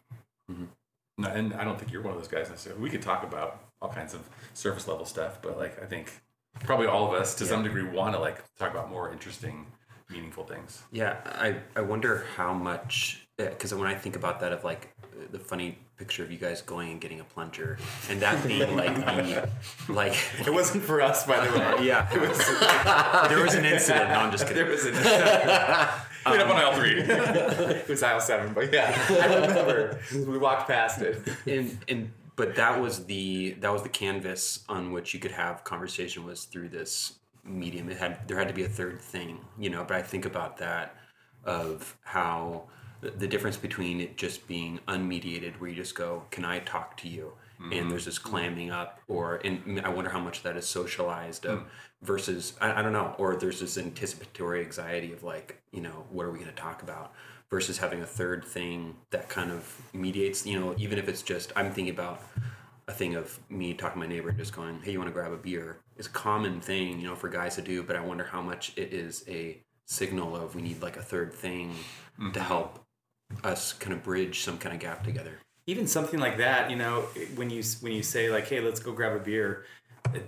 no, 1.17 1.27
and 1.29 1.53
I 1.53 1.63
don't 1.63 1.79
think 1.79 1.91
you're 1.91 2.01
one 2.01 2.13
of 2.13 2.19
those 2.19 2.27
guys 2.27 2.49
necessarily. 2.49 2.81
We 2.81 2.89
could 2.89 3.01
talk 3.01 3.23
about 3.23 3.61
all 3.81 3.89
kinds 3.89 4.13
of 4.13 4.21
surface 4.53 4.87
level 4.87 5.05
stuff, 5.05 5.39
but 5.41 5.57
like 5.57 5.81
I 5.81 5.85
think 5.85 6.11
probably 6.63 6.87
all 6.87 7.07
of 7.07 7.13
us 7.19 7.35
to 7.35 7.45
some 7.45 7.63
degree 7.63 7.83
want 7.83 8.13
to 8.15 8.19
like 8.19 8.37
talk 8.57 8.71
about 8.71 8.89
more 8.89 9.11
interesting, 9.11 9.65
meaningful 10.09 10.43
things. 10.45 10.83
Yeah, 10.91 11.17
I, 11.25 11.57
I 11.75 11.81
wonder 11.81 12.25
how 12.35 12.53
much 12.53 13.25
eh, 13.39 13.49
because 13.49 13.73
when 13.73 13.87
I 13.87 13.95
think 13.95 14.15
about 14.15 14.39
that 14.41 14.51
of 14.53 14.63
like 14.63 14.93
the 15.31 15.39
funny 15.39 15.77
picture 15.97 16.23
of 16.23 16.31
you 16.31 16.37
guys 16.37 16.61
going 16.61 16.91
and 16.91 16.99
getting 16.99 17.21
a 17.21 17.23
plunger 17.23 17.77
and 18.09 18.19
that 18.21 18.45
being 18.45 18.75
like 18.75 18.93
the 18.95 19.47
like 19.93 20.13
It 20.45 20.51
wasn't 20.53 20.83
for 20.83 21.01
us, 21.01 21.25
by 21.25 21.45
the 21.45 21.57
way. 21.57 21.85
yeah 21.87 22.07
there 23.29 23.41
was 23.43 23.55
an 23.55 23.63
incident. 23.65 24.09
No, 24.09 24.15
I'm 24.15 24.31
just 24.31 24.45
kidding. 24.47 24.63
There 24.63 24.71
was 24.71 24.85
an 24.85 24.93
Clean 26.25 26.41
up 26.41 26.49
on 26.49 26.55
aisle 26.55 26.73
three. 26.73 26.99
it 27.01 27.87
was 27.87 28.01
aisle 28.01 28.19
seven, 28.19 28.51
but 28.53 28.73
yeah, 28.73 28.99
I 29.09 29.35
remember 29.35 29.99
we 30.11 30.37
walked 30.39 30.67
past 30.67 30.99
it. 31.01 31.21
and 31.45 31.77
and 31.87 32.11
but 32.35 32.55
that 32.55 32.81
was 32.81 33.05
the 33.05 33.51
that 33.59 33.71
was 33.71 33.83
the 33.83 33.89
canvas 33.89 34.63
on 34.67 34.91
which 34.91 35.13
you 35.13 35.19
could 35.19 35.31
have 35.31 35.63
conversation 35.63 36.25
was 36.25 36.45
through 36.45 36.69
this 36.69 37.19
medium. 37.43 37.89
It 37.89 37.97
had 37.97 38.27
there 38.27 38.37
had 38.37 38.47
to 38.47 38.53
be 38.53 38.63
a 38.63 38.69
third 38.69 38.99
thing 38.99 39.39
you 39.57 39.69
know 39.69 39.83
but 39.83 39.97
i 39.97 40.01
think 40.01 40.25
about 40.25 40.57
that 40.57 40.95
of 41.43 41.95
how 42.03 42.63
the, 43.01 43.27
difference 43.27 43.55
between 43.55 44.01
it 44.01 44.17
just 44.17 44.47
being 44.47 44.79
unmediated 44.87 45.59
where 45.59 45.69
you 45.69 45.75
just 45.75 45.93
go 45.95 46.23
can 46.31 46.43
i 46.43 46.59
talk 46.59 46.97
to 46.97 47.07
you? 47.07 47.33
And 47.57 47.71
mm-hmm. 47.71 47.89
there's 47.89 48.05
this 48.05 48.19
clamming 48.19 48.71
up 48.71 48.99
or 49.07 49.35
and 49.45 49.79
i 49.81 49.89
wonder 49.89 50.09
how 50.09 50.19
much 50.19 50.43
that 50.43 50.57
is 50.57 50.65
socialized 50.65 51.45
of 51.45 51.59
hmm. 51.59 51.65
versus 52.01 52.53
I, 52.59 52.79
I 52.79 52.81
don't 52.81 52.93
know 52.93 53.15
or 53.17 53.37
there's 53.37 53.61
this 53.61 53.77
anticipatory 53.77 54.61
anxiety 54.61 55.13
of 55.13 55.23
like 55.23 55.61
you 55.71 55.81
know 55.81 56.05
what 56.09 56.25
are 56.25 56.31
we 56.31 56.39
going 56.39 56.49
to 56.49 56.55
talk 56.55 56.81
about 56.81 57.13
versus 57.49 57.77
having 57.77 58.01
a 58.01 58.05
third 58.05 58.43
thing 58.43 58.95
that 59.11 59.29
kind 59.29 59.51
of 59.51 59.81
mediates 59.93 60.45
you 60.45 60.59
know 60.59 60.75
even 60.77 60.97
if 60.97 61.07
it's 61.07 61.21
just 61.21 61.51
i'm 61.55 61.71
thinking 61.71 61.93
about 61.93 62.21
a 62.87 62.91
thing 62.91 63.15
of 63.15 63.39
me 63.49 63.73
talking 63.73 64.01
to 64.01 64.07
my 64.07 64.13
neighbor 64.13 64.29
and 64.29 64.37
just 64.37 64.55
going 64.55 64.79
hey 64.83 64.91
you 64.91 64.99
want 64.99 65.09
to 65.09 65.13
grab 65.13 65.31
a 65.31 65.37
beer? 65.37 65.77
Is 65.97 66.07
a 66.07 66.09
common 66.09 66.59
thing 66.59 66.99
you 66.99 67.07
know 67.07 67.15
for 67.15 67.29
guys 67.29 67.55
to 67.55 67.61
do 67.61 67.83
but 67.83 67.95
i 67.95 68.01
wonder 68.01 68.23
how 68.23 68.41
much 68.41 68.73
it 68.75 68.93
is 68.93 69.23
a 69.27 69.57
signal 69.85 70.35
of 70.35 70.55
we 70.55 70.61
need 70.61 70.81
like 70.81 70.97
a 70.97 71.01
third 71.01 71.33
thing 71.33 71.73
to 72.17 72.23
mm-hmm. 72.23 72.39
help 72.39 72.79
us 73.43 73.73
kind 73.73 73.93
of 73.93 74.03
bridge 74.03 74.41
some 74.41 74.57
kind 74.57 74.73
of 74.73 74.81
gap 74.81 75.03
together. 75.03 75.39
Even 75.67 75.87
something 75.87 76.19
like 76.19 76.37
that 76.37 76.69
you 76.69 76.75
know 76.75 77.01
when 77.35 77.49
you 77.49 77.63
when 77.81 77.91
you 77.91 78.03
say 78.03 78.29
like 78.29 78.47
hey 78.47 78.59
let's 78.59 78.79
go 78.79 78.91
grab 78.91 79.13
a 79.13 79.19
beer 79.19 79.65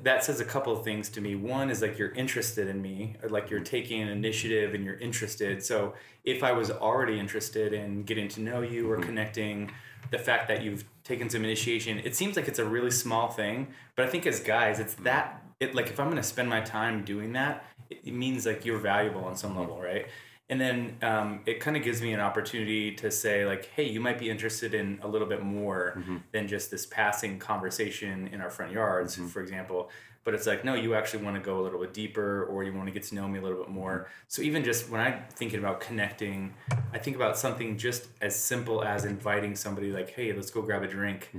that 0.03 0.23
says 0.23 0.39
a 0.39 0.45
couple 0.45 0.75
of 0.75 0.83
things 0.83 1.09
to 1.09 1.21
me. 1.21 1.35
One 1.35 1.69
is 1.69 1.81
like 1.81 1.97
you're 1.97 2.13
interested 2.13 2.67
in 2.67 2.81
me 2.81 3.15
or 3.21 3.29
like 3.29 3.49
you're 3.49 3.59
taking 3.59 4.01
an 4.01 4.09
initiative 4.09 4.73
and 4.73 4.83
you're 4.83 4.97
interested. 4.97 5.63
So 5.63 5.93
if 6.27 6.43
i 6.43 6.51
was 6.51 6.69
already 6.69 7.17
interested 7.17 7.73
in 7.73 8.03
getting 8.03 8.27
to 8.27 8.41
know 8.41 8.61
you 8.61 8.91
or 8.91 8.97
mm-hmm. 8.97 9.05
connecting 9.05 9.71
the 10.11 10.19
fact 10.19 10.47
that 10.49 10.61
you've 10.61 10.83
taken 11.03 11.29
some 11.29 11.43
initiation 11.43 11.99
it 11.99 12.15
seems 12.15 12.35
like 12.35 12.47
it's 12.47 12.59
a 12.59 12.65
really 12.65 12.91
small 12.91 13.29
thing 13.29 13.67
but 13.95 14.05
i 14.05 14.09
think 14.09 14.27
as 14.27 14.41
guys 14.41 14.79
it's 14.79 14.93
mm-hmm. 14.95 15.05
that 15.05 15.41
it 15.59 15.73
like 15.73 15.87
if 15.87 15.99
i'm 15.99 16.07
going 16.07 16.17
to 16.17 16.23
spend 16.23 16.47
my 16.49 16.61
time 16.61 17.03
doing 17.03 17.33
that 17.33 17.65
it, 17.89 18.01
it 18.03 18.13
means 18.13 18.45
like 18.45 18.65
you're 18.65 18.77
valuable 18.77 19.23
on 19.23 19.35
some 19.35 19.51
mm-hmm. 19.51 19.61
level 19.61 19.81
right 19.81 20.07
and 20.49 20.61
then 20.61 20.97
um, 21.01 21.41
it 21.45 21.59
kind 21.59 21.75
of 21.75 21.83
gives 21.83 22.01
me 22.01 22.13
an 22.13 22.19
opportunity 22.21 22.93
to 22.95 23.11
say 23.11 23.45
like 23.45 23.65
hey 23.75 23.83
you 23.83 23.99
might 23.99 24.17
be 24.17 24.29
interested 24.29 24.73
in 24.73 24.99
a 25.03 25.07
little 25.07 25.27
bit 25.27 25.43
more 25.43 26.01
than 26.31 26.47
just 26.47 26.71
this 26.71 26.85
passing 26.85 27.37
conversation 27.39 28.27
in 28.27 28.41
our 28.41 28.49
front 28.49 28.71
yards 28.71 29.15
for 29.31 29.41
example. 29.41 29.89
But 30.23 30.33
it's 30.33 30.45
like 30.47 30.65
no 30.65 30.73
you 30.73 30.93
actually 30.93 31.23
want 31.23 31.35
to 31.37 31.41
go 31.41 31.59
a 31.59 31.63
little 31.63 31.79
bit 31.79 31.93
deeper 31.93 32.43
or 32.45 32.63
you 32.63 32.73
want 32.73 32.87
to 32.87 32.91
get 32.93 33.03
to 33.03 33.15
know 33.15 33.27
me 33.27 33.39
a 33.39 33.41
little 33.41 33.57
bit 33.59 33.69
more. 33.69 34.09
So 34.27 34.41
even 34.41 34.63
just 34.63 34.89
when 34.89 34.99
i'm 35.01 35.19
thinking 35.31 35.59
about 35.59 35.79
connecting 35.79 36.53
i 36.93 36.97
think 36.97 37.15
about 37.15 37.37
something 37.37 37.77
just 37.77 38.07
as 38.21 38.35
simple 38.35 38.83
as 38.83 39.05
inviting 39.05 39.55
somebody 39.55 39.91
like 39.91 40.09
hey 40.11 40.33
let's 40.33 40.51
go 40.51 40.61
grab 40.61 40.83
a 40.83 40.87
drink 40.87 41.29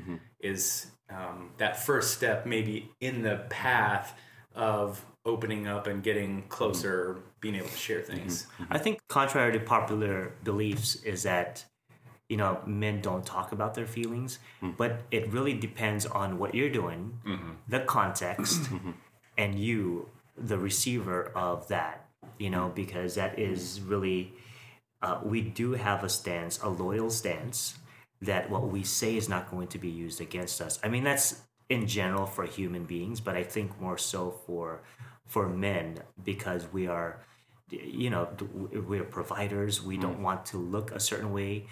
is 0.40 0.86
um, 1.10 1.50
that 1.58 1.82
first 1.82 2.14
step 2.14 2.44
maybe 2.46 2.90
in 3.00 3.22
the 3.22 3.44
path 3.48 4.14
of 4.54 5.04
opening 5.24 5.66
up 5.66 5.87
and 5.87 6.02
getting 6.02 6.42
closer 6.48 7.18
being 7.40 7.54
able 7.54 7.68
to 7.68 7.76
share 7.76 8.00
things 8.00 8.44
mm-hmm, 8.44 8.62
mm-hmm. 8.64 8.72
I 8.72 8.78
think 8.78 8.98
contrary 9.09 9.52
to 9.52 9.61
popular 9.61 10.33
beliefs 10.42 10.96
is 10.96 11.22
that 11.24 11.64
you 12.28 12.37
know 12.37 12.61
men 12.66 13.00
don't 13.00 13.24
talk 13.24 13.52
about 13.52 13.74
their 13.74 13.87
feelings, 13.87 14.38
mm. 14.62 14.76
but 14.76 15.00
it 15.11 15.33
really 15.33 15.54
depends 15.54 16.07
on 16.07 16.38
what 16.38 16.54
you're 16.54 16.70
doing, 16.70 17.18
mm-hmm. 17.24 17.50
the 17.68 17.81
context, 17.81 18.70
and 19.38 19.59
you, 19.59 20.09
the 20.37 20.59
receiver 20.59 21.33
of 21.35 21.68
that. 21.68 22.04
You 22.38 22.50
know, 22.50 22.70
because 22.74 23.14
that 23.14 23.38
is 23.38 23.81
really 23.81 24.33
uh, 25.02 25.20
we 25.22 25.40
do 25.40 25.72
have 25.72 26.04
a 26.04 26.09
stance, 26.09 26.61
a 26.62 26.68
loyal 26.68 27.11
stance 27.11 27.78
that 28.20 28.50
what 28.50 28.68
we 28.68 28.83
say 28.83 29.16
is 29.16 29.28
not 29.28 29.50
going 29.50 29.68
to 29.68 29.78
be 29.78 29.88
used 29.88 30.20
against 30.20 30.61
us. 30.61 30.78
I 30.83 30.88
mean, 30.88 31.04
that's 31.04 31.42
in 31.68 31.87
general 31.87 32.26
for 32.26 32.44
human 32.44 32.85
beings, 32.85 33.20
but 33.20 33.37
I 33.37 33.42
think 33.42 33.81
more 33.81 33.98
so 33.98 34.31
for 34.46 34.83
for 35.26 35.48
men 35.48 35.98
because 36.24 36.66
we 36.72 36.87
are 36.87 37.20
you 37.70 38.11
know 38.11 38.28
we're 38.87 39.04
providers. 39.04 39.83
We 39.83 39.96
don't 39.98 40.22
want 40.22 40.46
to 40.46 40.57
look 40.57 40.92
a 40.92 41.00
certain 41.00 41.33
way. 41.33 41.66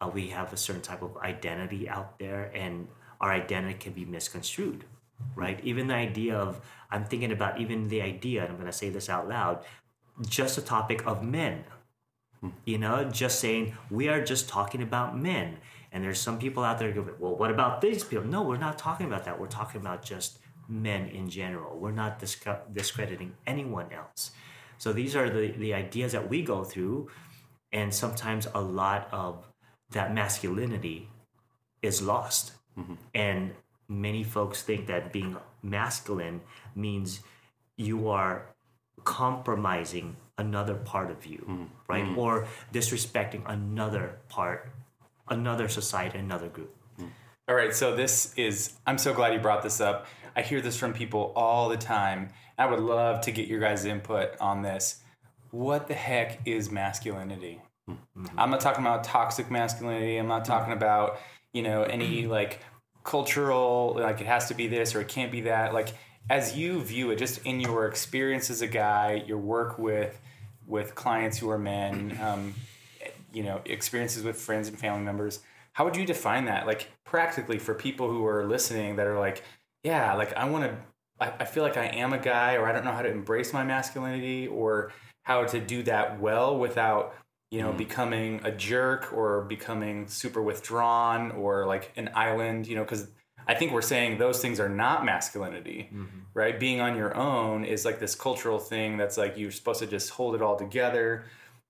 Uh, 0.00 0.08
we 0.08 0.28
have 0.28 0.52
a 0.52 0.56
certain 0.56 0.82
type 0.82 1.02
of 1.02 1.16
identity 1.18 1.88
out 1.88 2.18
there 2.18 2.50
and 2.54 2.88
our 3.20 3.32
identity 3.32 3.74
can 3.74 3.92
be 3.92 4.04
misconstrued 4.04 4.84
right? 5.36 5.60
Even 5.62 5.86
the 5.86 5.94
idea 5.94 6.36
of 6.36 6.60
i'm 6.90 7.04
thinking 7.04 7.30
about 7.30 7.60
even 7.60 7.86
the 7.88 8.02
idea 8.02 8.42
and 8.42 8.50
i'm 8.50 8.56
going 8.56 8.66
to 8.66 8.72
say 8.72 8.90
this 8.90 9.08
out 9.08 9.28
loud 9.28 9.64
just 10.28 10.58
a 10.58 10.62
topic 10.62 11.06
of 11.06 11.22
men. 11.22 11.64
You 12.64 12.78
know 12.78 13.04
just 13.04 13.38
saying 13.38 13.76
we 13.88 14.08
are 14.08 14.22
just 14.22 14.48
talking 14.48 14.82
about 14.82 15.16
men 15.16 15.58
and 15.92 16.02
there's 16.02 16.20
some 16.20 16.38
people 16.38 16.64
out 16.64 16.78
there 16.78 16.90
who 16.90 17.02
go 17.02 17.14
well 17.18 17.36
what 17.36 17.50
about 17.50 17.80
these 17.80 18.02
people? 18.04 18.24
No 18.24 18.42
we're 18.42 18.56
not 18.56 18.78
talking 18.78 19.06
about 19.06 19.24
that. 19.26 19.38
We're 19.38 19.46
talking 19.46 19.80
about 19.80 20.04
just 20.04 20.38
men 20.68 21.08
in 21.08 21.28
general. 21.28 21.78
We're 21.78 21.92
not 21.92 22.18
disc- 22.18 22.46
discrediting 22.72 23.34
anyone 23.46 23.92
else. 23.92 24.30
So 24.78 24.92
these 24.92 25.14
are 25.14 25.28
the, 25.30 25.52
the 25.52 25.74
ideas 25.74 26.12
that 26.12 26.28
we 26.28 26.42
go 26.42 26.64
through 26.64 27.08
and 27.72 27.94
sometimes 27.94 28.48
a 28.54 28.60
lot 28.60 29.08
of 29.12 29.46
that 29.90 30.14
masculinity 30.14 31.08
is 31.82 32.02
lost. 32.02 32.52
Mm-hmm. 32.78 32.94
And 33.14 33.52
many 33.88 34.24
folks 34.24 34.62
think 34.62 34.86
that 34.86 35.12
being 35.12 35.36
masculine 35.62 36.40
means 36.74 37.20
you 37.76 38.08
are 38.08 38.46
compromising 39.04 40.16
another 40.38 40.74
part 40.74 41.10
of 41.10 41.26
you 41.26 41.38
mm-hmm. 41.38 41.64
right? 41.88 42.04
Mm-hmm. 42.04 42.18
Or 42.18 42.46
disrespecting 42.72 43.42
another 43.46 44.18
part 44.28 44.72
another 45.28 45.68
society 45.68 46.18
another 46.18 46.48
group 46.48 46.74
All 47.48 47.56
right, 47.56 47.74
so 47.74 47.96
this 47.96 48.32
is, 48.36 48.74
I'm 48.86 48.98
so 48.98 49.12
glad 49.12 49.34
you 49.34 49.40
brought 49.40 49.64
this 49.64 49.80
up. 49.80 50.06
I 50.36 50.42
hear 50.42 50.60
this 50.60 50.76
from 50.76 50.92
people 50.92 51.32
all 51.34 51.68
the 51.68 51.76
time. 51.76 52.30
I 52.56 52.66
would 52.66 52.78
love 52.78 53.20
to 53.22 53.32
get 53.32 53.48
your 53.48 53.58
guys' 53.58 53.84
input 53.84 54.40
on 54.40 54.62
this. 54.62 55.00
What 55.50 55.88
the 55.88 55.94
heck 55.94 56.46
is 56.46 56.70
masculinity? 56.70 57.60
I'm 58.38 58.50
not 58.50 58.60
talking 58.60 58.84
about 58.84 59.02
toxic 59.02 59.50
masculinity. 59.50 60.16
I'm 60.18 60.28
not 60.28 60.44
talking 60.44 60.72
about, 60.72 61.18
you 61.52 61.62
know, 61.62 61.82
any 61.82 62.26
like 62.26 62.60
cultural, 63.02 63.96
like 63.98 64.20
it 64.20 64.26
has 64.28 64.46
to 64.46 64.54
be 64.54 64.68
this 64.68 64.94
or 64.94 65.00
it 65.00 65.08
can't 65.08 65.32
be 65.32 65.42
that. 65.42 65.74
Like, 65.74 65.88
as 66.30 66.56
you 66.56 66.80
view 66.80 67.10
it, 67.10 67.16
just 67.16 67.44
in 67.44 67.58
your 67.58 67.88
experience 67.88 68.50
as 68.50 68.62
a 68.62 68.68
guy, 68.68 69.24
your 69.26 69.38
work 69.38 69.78
with 69.78 70.18
with 70.66 70.94
clients 70.94 71.38
who 71.38 71.50
are 71.50 71.58
men, 71.58 72.16
um, 72.22 72.54
you 73.32 73.42
know, 73.42 73.60
experiences 73.64 74.24
with 74.24 74.36
friends 74.36 74.68
and 74.68 74.78
family 74.78 75.02
members, 75.02 75.40
how 75.72 75.84
would 75.84 75.96
you 75.96 76.04
define 76.04 76.44
that, 76.46 76.66
like 76.66 76.90
practically 77.04 77.58
for 77.58 77.74
people 77.74 78.10
who 78.10 78.26
are 78.26 78.46
listening 78.46 78.96
that 78.96 79.06
are 79.06 79.18
like, 79.18 79.42
yeah, 79.84 80.14
like 80.14 80.36
I 80.36 80.48
want 80.48 80.64
to, 80.64 80.76
I, 81.18 81.32
I 81.40 81.44
feel 81.44 81.62
like 81.62 81.76
I 81.76 81.86
am 81.86 82.12
a 82.12 82.18
guy, 82.18 82.54
or 82.54 82.66
I 82.66 82.72
don't 82.72 82.84
know 82.84 82.92
how 82.92 83.02
to 83.02 83.10
embrace 83.10 83.52
my 83.52 83.64
masculinity, 83.64 84.46
or 84.46 84.92
how 85.22 85.44
to 85.44 85.60
do 85.60 85.82
that 85.84 86.20
well 86.20 86.58
without 86.58 87.14
you 87.52 87.60
know, 87.60 87.70
mm. 87.70 87.76
becoming 87.76 88.40
a 88.44 88.50
jerk 88.50 89.12
or 89.12 89.42
becoming 89.42 90.08
super 90.08 90.42
withdrawn 90.42 91.30
or 91.32 91.66
like 91.66 91.92
an 91.96 92.08
island, 92.14 92.66
you 92.66 92.74
know, 92.74 92.82
because 92.82 93.08
I 93.46 93.54
think 93.54 93.72
we're 93.72 93.82
saying 93.82 94.16
those 94.16 94.40
things 94.40 94.58
are 94.58 94.70
not 94.70 95.04
masculinity, 95.04 95.90
mm-hmm. 95.92 96.20
right? 96.32 96.58
Being 96.58 96.80
on 96.80 96.96
your 96.96 97.14
own 97.14 97.66
is 97.66 97.84
like 97.84 98.00
this 98.00 98.14
cultural 98.14 98.58
thing 98.58 98.96
that's 98.96 99.18
like 99.18 99.36
you're 99.36 99.50
supposed 99.50 99.80
to 99.80 99.86
just 99.86 100.08
hold 100.10 100.34
it 100.34 100.40
all 100.40 100.56
together. 100.56 101.24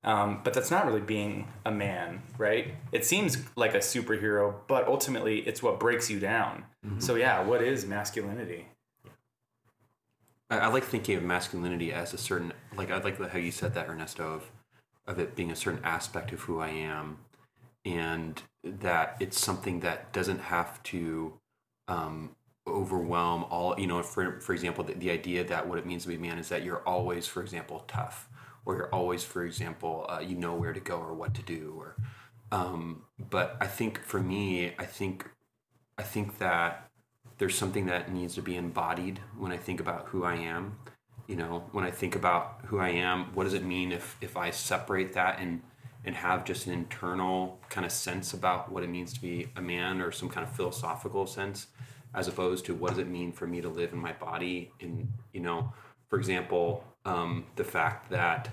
Um, 0.05 0.41
but 0.43 0.53
that's 0.53 0.71
not 0.71 0.85
really 0.87 1.01
being 1.01 1.47
a 1.65 1.71
man, 1.71 2.23
right? 2.37 2.75
It 2.91 3.05
seems 3.05 3.39
like 3.55 3.75
a 3.75 3.79
superhero, 3.79 4.55
but 4.67 4.89
ultimately 4.89 5.41
it's 5.41 5.63
what 5.63 5.79
breaks 5.79 6.11
you 6.11 6.19
down. 6.19 6.65
Mm-hmm. 6.85 6.99
So, 6.99 7.15
yeah, 7.15 7.43
what 7.45 7.63
is 7.63 7.87
masculinity? 7.87 8.67
I, 10.51 10.59
I 10.59 10.67
like 10.67 10.83
thinking 10.83 11.17
of 11.17 11.23
masculinity 11.23 11.93
as 11.93 12.13
a 12.13 12.19
certain, 12.19 12.53
like, 12.77 12.91
I 12.91 12.99
like 12.99 13.21
how 13.31 13.39
you 13.39 13.53
said 13.53 13.75
that, 13.75 13.89
Ernesto, 13.89 14.35
of 14.35 14.51
of 15.07 15.19
it 15.19 15.35
being 15.35 15.51
a 15.51 15.57
certain 15.57 15.85
aspect 15.85 16.33
of 16.33 16.41
who 16.41 16.61
I 16.61 16.69
am, 16.69 17.19
and 17.85 18.41
that 18.63 19.17
it's 19.21 19.41
something 19.41 19.81
that 19.81 20.13
doesn't 20.13 20.41
have 20.41 20.83
to 20.85 21.35
um, 21.89 22.37
overwhelm 22.67 23.45
all. 23.51 23.79
You 23.79 23.87
know, 23.89 24.03
for 24.03 24.41
for 24.41 24.53
example, 24.53 24.85
the, 24.85 24.95
the 24.95 25.11
idea 25.11 25.45
that 25.45 25.69
what 25.69 25.79
it 25.79 25.87
means 25.87 26.03
to 26.03 26.09
be 26.09 26.15
a 26.15 26.19
man 26.19 26.39
is 26.39 26.49
that 26.51 26.63
you're 26.63 26.83
always, 26.87 27.27
for 27.27 27.43
example, 27.43 27.85
tough, 27.89 28.29
or 28.65 28.77
you're 28.77 28.95
always, 28.95 29.25
for 29.25 29.45
example, 29.45 30.07
uh, 30.09 30.21
you 30.21 30.37
know 30.37 30.55
where 30.55 30.73
to 30.73 30.81
go 30.81 30.99
or 30.99 31.15
what 31.15 31.35
to 31.35 31.43
do, 31.43 31.75
or. 31.79 31.97
Um, 32.51 33.05
but 33.19 33.57
I 33.61 33.67
think 33.67 34.05
for 34.05 34.21
me, 34.21 34.75
I 34.79 34.85
think, 34.85 35.27
I 35.97 36.03
think 36.03 36.39
that 36.39 36.91
there's 37.39 37.57
something 37.57 37.87
that 37.87 38.13
needs 38.13 38.35
to 38.35 38.43
be 38.43 38.57
embodied 38.57 39.21
when 39.39 39.53
I 39.53 39.57
think 39.57 39.81
about 39.81 40.09
who 40.09 40.25
I 40.25 40.35
am 40.35 40.77
you 41.27 41.37
know 41.37 41.65
when 41.73 41.85
i 41.85 41.91
think 41.91 42.15
about 42.15 42.59
who 42.67 42.79
i 42.79 42.89
am 42.89 43.27
what 43.35 43.45
does 43.45 43.55
it 43.55 43.65
mean 43.65 43.93
if 43.93 44.17
if 44.21 44.37
i 44.37 44.51
separate 44.51 45.13
that 45.13 45.39
and 45.39 45.63
and 46.05 46.17
have 46.17 46.45
just 46.45 46.67
an 46.67 46.73
internal 46.73 47.61
kind 47.69 47.87
of 47.87 47.93
sense 47.93 48.33
about 48.33 48.73
what 48.73 48.83
it 48.83 48.91
means 48.91 49.13
to 49.13 49.21
be 49.21 49.49
a 49.57 49.63
man 49.63 50.01
or 50.01 50.11
some 50.11 50.29
kind 50.29 50.47
of 50.47 50.55
philosophical 50.55 51.27
sense 51.27 51.69
as 52.15 52.29
opposed 52.29 52.67
to 52.67 52.75
what 52.75 52.91
does 52.91 52.99
it 52.99 53.09
mean 53.09 53.33
for 53.33 53.47
me 53.47 53.61
to 53.61 53.69
live 53.69 53.93
in 53.93 53.99
my 53.99 54.13
body 54.13 54.73
in 54.81 55.09
you 55.33 55.41
know 55.41 55.73
for 56.09 56.19
example 56.19 56.85
um, 57.05 57.45
the 57.57 57.65
fact 57.65 58.11
that 58.11 58.49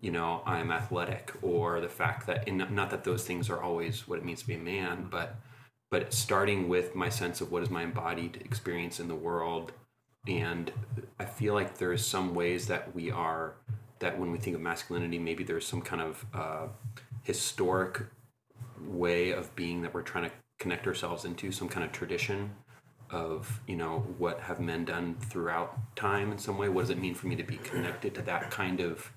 you 0.00 0.10
know 0.10 0.42
i'm 0.46 0.70
athletic 0.70 1.32
or 1.42 1.80
the 1.80 1.88
fact 1.88 2.26
that 2.26 2.48
in, 2.48 2.56
not 2.70 2.90
that 2.90 3.04
those 3.04 3.24
things 3.24 3.50
are 3.50 3.62
always 3.62 4.08
what 4.08 4.18
it 4.18 4.24
means 4.24 4.40
to 4.40 4.46
be 4.46 4.54
a 4.54 4.58
man 4.58 5.06
but 5.10 5.36
but 5.90 6.14
starting 6.14 6.68
with 6.68 6.94
my 6.94 7.08
sense 7.08 7.40
of 7.40 7.50
what 7.50 7.62
is 7.62 7.70
my 7.70 7.82
embodied 7.82 8.40
experience 8.44 9.00
in 9.00 9.08
the 9.08 9.14
world. 9.14 9.72
And 10.26 10.70
I 11.18 11.24
feel 11.24 11.54
like 11.54 11.78
there's 11.78 12.06
some 12.06 12.34
ways 12.34 12.66
that 12.68 12.94
we 12.94 13.10
are 13.10 13.54
that 13.98 14.18
when 14.18 14.30
we 14.32 14.38
think 14.38 14.56
of 14.56 14.62
masculinity, 14.62 15.18
maybe 15.18 15.44
there's 15.44 15.66
some 15.66 15.82
kind 15.82 16.00
of 16.00 16.26
uh, 16.32 16.66
historic 17.22 18.02
way 18.86 19.32
of 19.32 19.54
being 19.56 19.82
that 19.82 19.92
we're 19.92 20.02
trying 20.02 20.24
to 20.24 20.30
connect 20.58 20.86
ourselves 20.86 21.24
into, 21.24 21.52
some 21.52 21.68
kind 21.68 21.84
of 21.84 21.92
tradition 21.92 22.50
of 23.12 23.60
you 23.66 23.76
know 23.76 24.00
what 24.18 24.40
have 24.40 24.60
men 24.60 24.84
done 24.84 25.16
throughout 25.28 25.78
time 25.96 26.32
in 26.32 26.38
some 26.38 26.58
way. 26.58 26.68
What 26.68 26.82
does 26.82 26.90
it 26.90 26.98
mean 26.98 27.14
for 27.14 27.26
me 27.26 27.36
to 27.36 27.42
be 27.42 27.56
connected 27.58 28.14
to 28.14 28.22
that 28.22 28.50
kind 28.50 28.80
of 28.80 29.10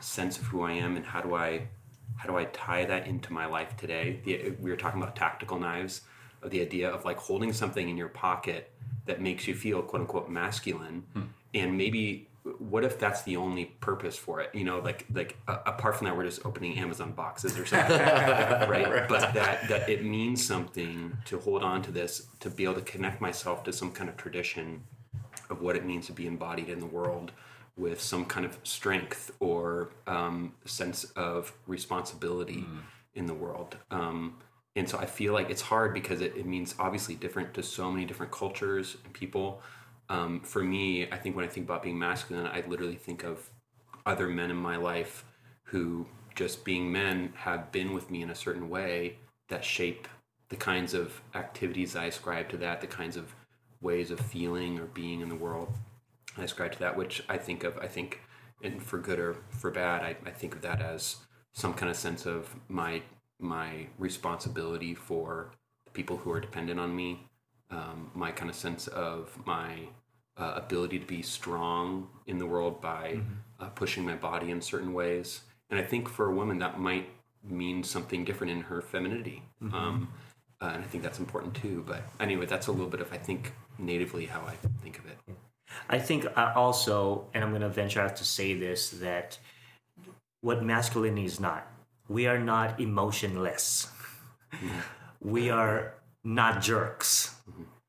sense 0.00 0.38
of 0.38 0.44
who 0.44 0.62
I 0.62 0.72
am, 0.72 0.96
and 0.96 1.04
how 1.04 1.20
do 1.20 1.34
I 1.34 1.68
how 2.16 2.28
do 2.28 2.36
I 2.36 2.44
tie 2.46 2.84
that 2.84 3.06
into 3.06 3.32
my 3.32 3.46
life 3.46 3.76
today? 3.76 4.20
The, 4.24 4.54
we 4.60 4.70
were 4.70 4.76
talking 4.76 5.02
about 5.02 5.16
tactical 5.16 5.58
knives, 5.58 6.02
of 6.42 6.50
the 6.50 6.60
idea 6.60 6.90
of 6.90 7.04
like 7.04 7.16
holding 7.16 7.52
something 7.52 7.88
in 7.88 7.96
your 7.96 8.08
pocket 8.08 8.70
that 9.06 9.20
makes 9.20 9.46
you 9.46 9.54
feel 9.54 9.82
quote 9.82 10.02
unquote 10.02 10.28
masculine 10.28 11.04
hmm. 11.12 11.22
and 11.54 11.76
maybe 11.76 12.28
what 12.70 12.84
if 12.84 12.98
that's 12.98 13.22
the 13.22 13.36
only 13.36 13.66
purpose 13.80 14.16
for 14.16 14.40
it 14.40 14.50
you 14.54 14.64
know 14.64 14.78
like 14.80 15.06
like 15.12 15.36
uh, 15.48 15.58
apart 15.66 15.96
from 15.96 16.06
that 16.06 16.16
we're 16.16 16.24
just 16.24 16.44
opening 16.44 16.78
amazon 16.78 17.12
boxes 17.12 17.58
or 17.58 17.66
something 17.66 17.98
right? 18.00 18.68
right? 18.70 19.08
but 19.08 19.32
that 19.34 19.68
that 19.68 19.88
it 19.88 20.04
means 20.04 20.44
something 20.44 21.16
to 21.24 21.38
hold 21.40 21.62
on 21.62 21.82
to 21.82 21.90
this 21.90 22.26
to 22.40 22.50
be 22.50 22.64
able 22.64 22.74
to 22.74 22.82
connect 22.82 23.20
myself 23.20 23.64
to 23.64 23.72
some 23.72 23.90
kind 23.90 24.08
of 24.08 24.16
tradition 24.16 24.82
of 25.50 25.60
what 25.60 25.76
it 25.76 25.84
means 25.84 26.06
to 26.06 26.12
be 26.12 26.26
embodied 26.26 26.68
in 26.68 26.80
the 26.80 26.86
world 26.86 27.32
with 27.76 28.00
some 28.00 28.24
kind 28.24 28.44
of 28.44 28.58
strength 28.64 29.30
or 29.40 29.90
um, 30.06 30.52
sense 30.66 31.04
of 31.16 31.52
responsibility 31.66 32.66
mm. 32.68 32.80
in 33.14 33.26
the 33.26 33.34
world 33.34 33.76
um, 33.90 34.34
and 34.74 34.88
so 34.88 34.98
I 34.98 35.06
feel 35.06 35.32
like 35.32 35.50
it's 35.50 35.62
hard 35.62 35.92
because 35.92 36.20
it, 36.20 36.34
it 36.36 36.46
means 36.46 36.74
obviously 36.78 37.14
different 37.14 37.52
to 37.54 37.62
so 37.62 37.90
many 37.90 38.06
different 38.06 38.32
cultures 38.32 38.96
and 39.04 39.12
people. 39.12 39.60
Um, 40.12 40.40
for 40.40 40.62
me, 40.62 41.10
I 41.10 41.16
think 41.16 41.34
when 41.36 41.46
I 41.46 41.48
think 41.48 41.64
about 41.66 41.82
being 41.82 41.98
masculine, 41.98 42.46
I 42.46 42.62
literally 42.66 42.96
think 42.96 43.24
of 43.24 43.48
other 44.04 44.28
men 44.28 44.50
in 44.50 44.58
my 44.58 44.76
life 44.76 45.24
who, 45.64 46.06
just 46.34 46.66
being 46.66 46.92
men, 46.92 47.32
have 47.34 47.72
been 47.72 47.94
with 47.94 48.10
me 48.10 48.20
in 48.20 48.28
a 48.28 48.34
certain 48.34 48.68
way 48.68 49.16
that 49.48 49.64
shape 49.64 50.06
the 50.50 50.56
kinds 50.56 50.92
of 50.92 51.22
activities 51.34 51.96
I 51.96 52.04
ascribe 52.06 52.50
to 52.50 52.58
that, 52.58 52.82
the 52.82 52.86
kinds 52.86 53.16
of 53.16 53.34
ways 53.80 54.10
of 54.10 54.20
feeling 54.20 54.78
or 54.78 54.84
being 54.84 55.22
in 55.22 55.30
the 55.30 55.34
world 55.34 55.72
I 56.36 56.44
ascribe 56.44 56.72
to 56.72 56.78
that, 56.80 56.94
which 56.94 57.22
I 57.30 57.38
think 57.38 57.64
of, 57.64 57.78
I 57.78 57.86
think, 57.86 58.20
and 58.62 58.82
for 58.82 58.98
good 58.98 59.18
or 59.18 59.36
for 59.48 59.70
bad, 59.70 60.02
I, 60.02 60.16
I 60.26 60.30
think 60.30 60.54
of 60.54 60.60
that 60.60 60.82
as 60.82 61.16
some 61.54 61.72
kind 61.72 61.90
of 61.90 61.96
sense 61.96 62.26
of 62.26 62.54
my 62.68 63.02
my 63.38 63.86
responsibility 63.98 64.94
for 64.94 65.50
the 65.84 65.90
people 65.90 66.18
who 66.18 66.30
are 66.30 66.40
dependent 66.40 66.78
on 66.78 66.94
me, 66.94 67.26
um, 67.70 68.10
my 68.14 68.30
kind 68.30 68.48
of 68.48 68.54
sense 68.54 68.86
of 68.86 69.36
my 69.44 69.88
uh, 70.36 70.54
ability 70.56 70.98
to 70.98 71.06
be 71.06 71.22
strong 71.22 72.08
in 72.26 72.38
the 72.38 72.46
world 72.46 72.80
by 72.80 73.14
mm-hmm. 73.16 73.32
uh, 73.60 73.68
pushing 73.70 74.04
my 74.04 74.14
body 74.14 74.50
in 74.50 74.60
certain 74.60 74.92
ways. 74.92 75.42
And 75.70 75.78
I 75.78 75.82
think 75.82 76.08
for 76.08 76.26
a 76.30 76.34
woman 76.34 76.58
that 76.58 76.78
might 76.78 77.08
mean 77.44 77.82
something 77.82 78.24
different 78.24 78.52
in 78.52 78.60
her 78.62 78.80
femininity. 78.80 79.42
Mm-hmm. 79.62 79.74
Um, 79.74 80.08
uh, 80.60 80.70
and 80.74 80.84
I 80.84 80.86
think 80.86 81.02
that's 81.02 81.18
important 81.18 81.54
too. 81.54 81.84
But 81.86 82.02
anyway, 82.20 82.46
that's 82.46 82.68
a 82.68 82.72
little 82.72 82.88
bit 82.88 83.00
of, 83.00 83.12
I 83.12 83.18
think, 83.18 83.52
natively 83.78 84.26
how 84.26 84.42
I 84.42 84.54
think 84.82 84.98
of 84.98 85.06
it. 85.06 85.18
I 85.88 85.98
think 85.98 86.26
uh, 86.36 86.52
also, 86.54 87.26
and 87.34 87.42
I'm 87.42 87.50
going 87.50 87.62
to 87.62 87.68
venture 87.68 88.00
out 88.00 88.16
to 88.16 88.24
say 88.24 88.54
this, 88.54 88.90
that 88.90 89.38
what 90.40 90.62
masculinity 90.62 91.24
is 91.24 91.40
not 91.40 91.66
we 92.12 92.26
are 92.26 92.38
not 92.38 92.80
emotionless. 92.80 93.88
we 95.20 95.50
are 95.50 95.94
not 96.24 96.60
jerks, 96.60 97.34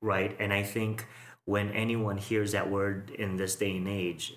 right? 0.02 0.36
And 0.40 0.54
I 0.54 0.64
think 0.64 1.06
when 1.46 1.72
anyone 1.72 2.18
hears 2.18 2.54
that 2.54 2.70
word 2.70 3.10
in 3.12 3.36
this 3.38 3.56
day 3.56 3.78
and 3.78 3.88
age, 3.88 4.34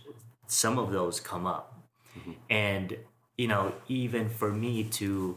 some 0.47 0.79
of 0.79 0.91
those 0.91 1.21
come 1.21 1.47
up. 1.47 1.83
Mm-hmm. 2.19 2.33
And 2.51 2.97
you 3.37 3.49
know, 3.49 3.75
even 3.89 4.29
for 4.29 4.53
me 4.53 4.85
to 4.85 5.37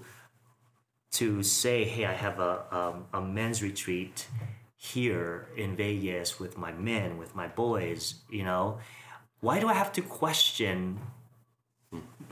to 1.11 1.43
say, 1.43 1.83
"Hey, 1.83 2.05
I 2.05 2.13
have 2.13 2.39
a 2.39 2.63
um, 2.75 3.05
a 3.13 3.21
men's 3.21 3.61
retreat 3.61 4.27
here 4.77 5.49
in 5.57 5.75
Vegas 5.75 6.39
with 6.39 6.57
my 6.57 6.71
men, 6.71 7.17
with 7.17 7.35
my 7.35 7.47
boys," 7.47 8.15
you 8.29 8.43
know, 8.43 8.79
why 9.41 9.59
do 9.59 9.67
I 9.67 9.73
have 9.73 9.91
to 9.93 10.01
question 10.01 10.99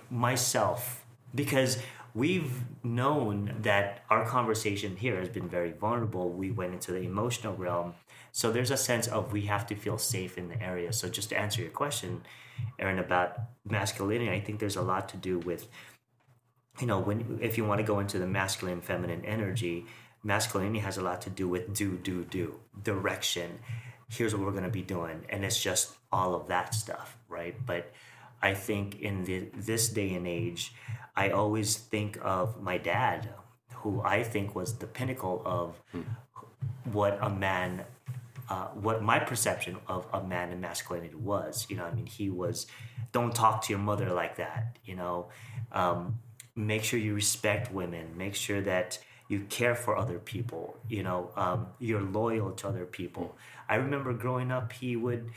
myself? 0.10 1.06
Because 1.36 1.78
we've 2.13 2.63
known 2.84 3.56
that 3.62 4.04
our 4.10 4.26
conversation 4.26 4.96
here 4.96 5.20
has 5.20 5.30
been 5.30 5.48
very 5.48 5.72
vulnerable. 5.72 6.30
We 6.30 6.52
went 6.52 6.74
into 6.74 6.91
the 6.91 7.02
emotional 7.02 7.56
realm. 7.56 7.93
So 8.32 8.52
there's 8.52 8.72
a 8.72 8.78
sense 8.78 9.08
of 9.08 9.32
we 9.32 9.41
have 9.43 9.65
to 9.67 9.76
feel 9.76 9.98
safe 9.98 10.38
in 10.38 10.50
the 10.50 10.62
area. 10.62 10.93
So 10.93 11.10
just 11.10 11.30
to 11.30 11.39
answer 11.39 11.62
your 11.62 11.72
question, 11.72 12.24
Aaron, 12.80 13.00
about 13.00 13.38
masculinity, 13.65 14.30
I 14.30 14.39
think 14.39 14.60
there's 14.60 14.76
a 14.76 14.82
lot 14.82 15.10
to 15.10 15.17
do 15.17 15.39
with, 15.39 15.67
you 16.80 16.88
know, 16.88 17.00
when 17.00 17.39
if 17.41 17.58
you 17.58 17.65
want 17.65 17.80
to 17.80 17.84
go 17.86 18.00
into 18.00 18.20
the 18.20 18.28
masculine 18.28 18.82
feminine 18.82 19.26
energy, 19.26 19.86
masculinity 20.24 20.80
has 20.80 20.98
a 20.98 21.02
lot 21.02 21.22
to 21.22 21.30
do 21.30 21.48
with 21.48 21.74
do, 21.74 21.98
do, 21.98 22.24
do, 22.26 22.60
direction. 22.84 23.60
Here's 24.10 24.34
what 24.34 24.46
we're 24.46 24.54
gonna 24.54 24.70
be 24.70 24.84
doing. 24.84 25.26
And 25.30 25.43
it's 25.43 25.62
just 25.62 25.96
all 26.12 26.36
of 26.36 26.48
that 26.48 26.74
stuff, 26.74 27.17
right? 27.28 27.56
But 27.65 27.91
I 28.41 28.54
think 28.54 29.02
in 29.02 29.24
the, 29.24 29.50
this 29.56 29.89
day 29.89 30.13
and 30.13 30.28
age, 30.28 30.74
I 31.17 31.32
always 31.32 31.75
think 31.75 32.19
of 32.21 32.62
my 32.62 32.77
dad, 32.77 33.30
who 33.73 34.01
I 34.03 34.23
think 34.23 34.56
was 34.56 34.77
the 34.77 34.86
pinnacle 34.86 35.41
of 35.45 35.82
what 36.86 37.17
a 37.21 37.30
man, 37.30 37.84
uh, 38.49 38.67
what 38.67 39.01
my 39.01 39.17
perception 39.17 39.77
of 39.88 40.06
a 40.13 40.23
man 40.23 40.51
and 40.51 40.62
masculinity 40.62 41.15
was. 41.15 41.65
You 41.69 41.77
know, 41.77 41.86
I 41.86 41.93
mean, 41.93 42.06
he 42.06 42.30
was, 42.30 42.67
don't 43.12 43.34
talk 43.34 43.63
to 43.63 43.73
your 43.73 43.80
mother 43.80 44.13
like 44.13 44.38
that. 44.38 44.77
You 44.86 44.95
know, 44.95 45.30
um, 45.71 46.19
make 46.56 46.84
sure 46.84 46.99
you 46.99 47.15
respect 47.15 47.73
women. 47.73 48.15
Make 48.15 48.36
sure 48.36 48.62
that 48.62 48.99
you 49.27 49.41
care 49.49 49.75
for 49.75 49.97
other 49.97 50.19
people 50.19 50.77
you 50.88 51.03
know 51.03 51.32
um, 51.36 51.67
you're 51.80 52.01
loyal 52.01 52.51
to 52.51 52.65
other 52.65 52.86
people 52.86 53.36
i 53.67 53.75
remember 53.75 54.13
growing 54.13 54.51
up 54.51 54.71
he 54.71 54.95
would 54.95 55.30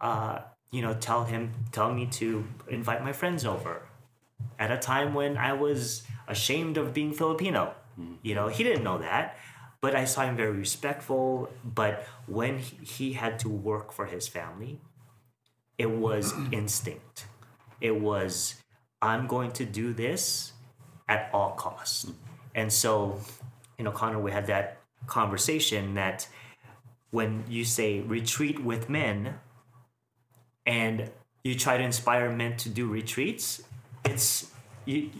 uh, 0.00 0.40
you 0.72 0.82
know 0.82 0.94
tell 0.94 1.24
him 1.24 1.52
tell 1.70 1.92
me 1.92 2.06
to 2.06 2.44
invite 2.68 3.04
my 3.04 3.12
friends 3.12 3.44
over 3.44 3.82
at 4.58 4.70
a 4.70 4.78
time 4.78 5.14
when 5.14 5.36
i 5.36 5.52
was 5.52 6.02
ashamed 6.28 6.76
of 6.76 6.92
being 6.92 7.12
filipino. 7.12 7.74
Mm-hmm. 7.98 8.14
You 8.22 8.34
know 8.34 8.48
he 8.48 8.62
didn't 8.64 8.84
know 8.84 8.98
that 8.98 9.36
but 9.80 9.94
i 9.94 10.04
saw 10.04 10.22
him 10.22 10.36
very 10.36 10.52
respectful. 10.52 11.48
But 11.64 12.04
when 12.26 12.58
he, 12.58 12.76
he 12.84 13.12
had 13.12 13.38
to 13.40 13.48
work 13.48 13.92
for 13.92 14.06
his 14.06 14.28
family 14.28 14.80
it 15.78 15.90
was 15.90 16.32
instinct. 16.52 17.26
It 17.80 18.00
was 18.00 18.56
i'm 19.02 19.26
going 19.26 19.52
to 19.52 19.64
do 19.64 19.92
this 19.92 20.52
at 21.08 21.30
all 21.32 21.52
costs. 21.52 22.04
Mm-hmm. 22.04 22.12
And 22.54 22.72
so 22.72 23.20
you 23.78 23.84
know 23.84 23.92
connor 23.92 24.18
we 24.18 24.32
had 24.32 24.46
that 24.46 24.78
conversation 25.06 25.94
that 25.94 26.26
when 27.10 27.44
you 27.48 27.64
say 27.64 28.00
retreat 28.00 28.62
with 28.62 28.88
men 28.88 29.38
and 30.66 31.10
you 31.44 31.54
try 31.54 31.76
to 31.76 31.84
inspire 31.84 32.30
men 32.30 32.56
to 32.56 32.68
do 32.68 32.88
retreats 32.88 33.62
it's 34.10 34.50
you 34.84 35.10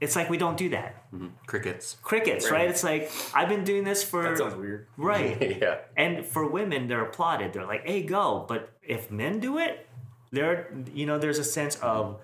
it's 0.00 0.14
like 0.14 0.28
we 0.28 0.38
don't 0.38 0.56
do 0.56 0.68
that. 0.70 1.10
Mm-hmm. 1.12 1.28
Crickets. 1.46 1.96
crickets 2.02 2.50
right, 2.50 2.68
it's 2.68 2.84
like 2.84 3.10
i've 3.34 3.48
been 3.48 3.64
doing 3.64 3.84
this 3.84 4.02
for 4.02 4.22
That 4.22 4.38
sounds 4.38 4.54
weird. 4.54 4.86
right. 4.96 5.58
Yeah. 5.60 5.78
and 5.96 6.24
for 6.24 6.46
women 6.48 6.88
they're 6.88 7.04
applauded. 7.04 7.52
They're 7.52 7.66
like 7.66 7.86
hey 7.86 8.02
go. 8.02 8.44
But 8.46 8.72
if 8.82 9.10
men 9.10 9.40
do 9.40 9.58
it 9.58 9.86
there 10.32 10.72
you 10.92 11.06
know 11.06 11.18
there's 11.18 11.38
a 11.38 11.44
sense 11.44 11.76
of 11.76 12.20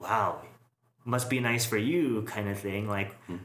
wow 0.00 0.40
must 1.04 1.28
be 1.28 1.40
nice 1.40 1.64
for 1.64 1.76
you 1.76 2.22
kind 2.22 2.48
of 2.48 2.58
thing. 2.58 2.88
Like 2.88 3.12
mm-hmm. 3.24 3.36